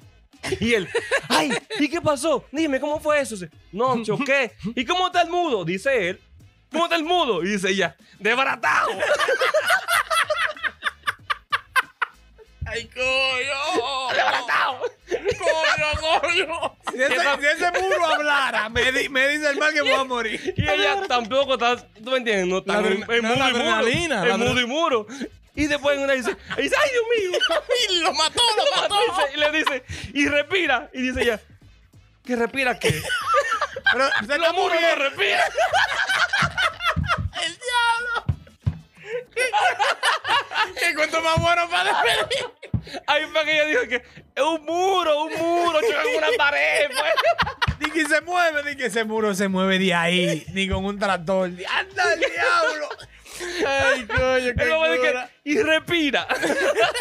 Y 0.60 0.74
él, 0.74 0.88
ay, 1.28 1.52
¿y 1.78 1.88
qué 1.88 2.00
pasó? 2.00 2.44
Dime, 2.52 2.80
¿cómo 2.80 3.00
fue 3.00 3.20
eso? 3.20 3.34
Dice, 3.34 3.50
No, 3.72 4.02
choqué. 4.02 4.52
¿Y 4.74 4.84
cómo 4.84 5.06
está 5.06 5.22
el 5.22 5.30
mudo? 5.30 5.64
Dice 5.64 6.10
él. 6.10 6.20
¿Cómo 6.72 6.84
está 6.84 6.96
el 6.96 7.04
mudo? 7.04 7.42
Y 7.44 7.48
dice 7.50 7.70
ella, 7.70 7.96
desbaratado. 8.18 8.90
¡Ay, 12.66 12.88
coño! 12.88 14.08
Desbaratado. 14.14 14.80
¡Coño, 15.38 16.20
coño! 16.20 16.76
Si 16.92 17.02
ese, 17.02 17.14
si 17.40 17.46
ese 17.46 17.80
muro 17.80 18.06
hablara, 18.06 18.68
me, 18.70 18.90
di- 18.90 19.08
me 19.08 19.28
dice 19.28 19.50
el 19.50 19.58
mal 19.58 19.72
que 19.74 19.82
voy 19.82 19.92
a 19.92 20.04
morir. 20.04 20.54
Y 20.56 20.62
ella 20.68 21.02
tampoco 21.06 21.54
está, 21.54 21.76
tú 21.76 22.10
me 22.10 22.16
entiendes, 22.18 22.46
no 22.46 22.58
está 22.58 22.80
La 22.80 22.88
en, 22.88 23.02
adren- 23.02 23.14
en 23.16 23.22
no, 23.22 23.28
mudo 23.28 23.48
y 23.48 23.52
muro. 23.52 23.58
adrenalina, 23.74 24.26
En 24.26 24.40
mudo 24.40 24.60
y 24.60 24.66
muro. 24.66 25.06
Y 25.56 25.66
después 25.66 25.98
una 25.98 26.14
dice, 26.14 26.36
y 26.58 26.62
dice, 26.62 26.76
ay 26.82 26.90
Dios 26.90 27.04
mío. 27.16 27.38
Y 27.90 28.00
lo 28.00 28.12
mató, 28.12 28.42
lo 28.56 28.82
mató. 28.82 28.98
Y 29.32 29.36
le 29.38 29.50
dice, 29.52 29.84
y 30.12 30.28
respira. 30.28 30.90
Y 30.92 31.02
dice 31.02 31.22
ella, 31.22 31.40
¿que 32.24 32.36
respira 32.36 32.78
qué? 32.78 33.00
Pero 33.92 34.08
se 34.26 34.38
no 34.38 34.52
muriendo. 34.54 34.94
respiran. 34.96 35.40
¡El 37.44 37.58
diablo! 37.58 38.24
¿Qué 40.78 40.94
cuento 40.94 41.20
más 41.20 41.40
bueno 41.40 41.68
para 41.70 42.02
despedir? 42.02 42.46
Ahí 43.06 43.24
fue 43.26 43.44
que 43.44 43.52
ella 43.52 43.64
dijo 43.66 43.88
que 43.88 43.96
es 44.34 44.42
un 44.42 44.64
muro, 44.64 45.24
un 45.24 45.32
muro, 45.34 45.80
choca 45.80 46.02
con 46.02 46.14
una 46.16 46.26
pared. 46.36 46.88
Pues. 46.88 47.78
Ni 47.80 47.90
que 47.90 48.06
se 48.08 48.20
mueve, 48.22 48.62
ni 48.64 48.76
que 48.76 48.86
ese 48.86 49.04
muro 49.04 49.34
se 49.34 49.48
mueve 49.48 49.78
de 49.78 49.94
ahí, 49.94 50.44
ni 50.52 50.68
con 50.68 50.84
un 50.84 50.98
tractor. 50.98 51.50
¡Anda 51.50 52.02
al 52.02 52.18
diablo! 52.18 52.88
¡Ay, 53.66 54.06
coño, 54.06 54.52
qué 54.56 54.64
lo 54.66 55.02
que, 55.02 55.28
y 55.44 55.58
respira. 55.58 56.26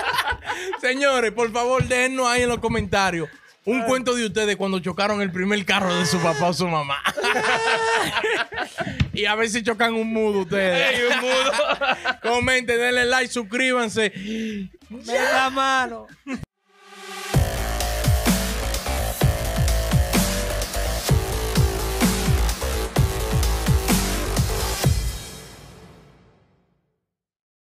Señores, 0.81 1.31
por 1.31 1.51
favor, 1.51 1.83
déjennos 1.87 2.27
ahí 2.27 2.43
en 2.43 2.49
los 2.49 2.59
comentarios 2.59 3.29
un 3.65 3.81
cuento 3.83 4.13
de 4.13 4.25
ustedes 4.25 4.55
cuando 4.57 4.79
chocaron 4.79 5.21
el 5.21 5.31
primer 5.31 5.63
carro 5.65 5.95
de 5.95 6.05
su 6.05 6.19
papá 6.19 6.49
o 6.49 6.53
su 6.53 6.67
mamá. 6.67 7.01
y 9.13 9.25
a 9.25 9.35
ver 9.35 9.49
si 9.49 9.63
chocan 9.63 9.93
un 9.93 10.11
mudo 10.11 10.39
ustedes. 10.39 10.99
Ey, 10.99 11.05
un 11.05 11.21
mudo. 11.21 11.51
Comenten, 12.21 12.77
denle 12.77 13.05
like, 13.05 13.31
suscríbanse. 13.31 14.11
Me 14.89 15.13
da 15.13 15.49
mano. 15.49 16.07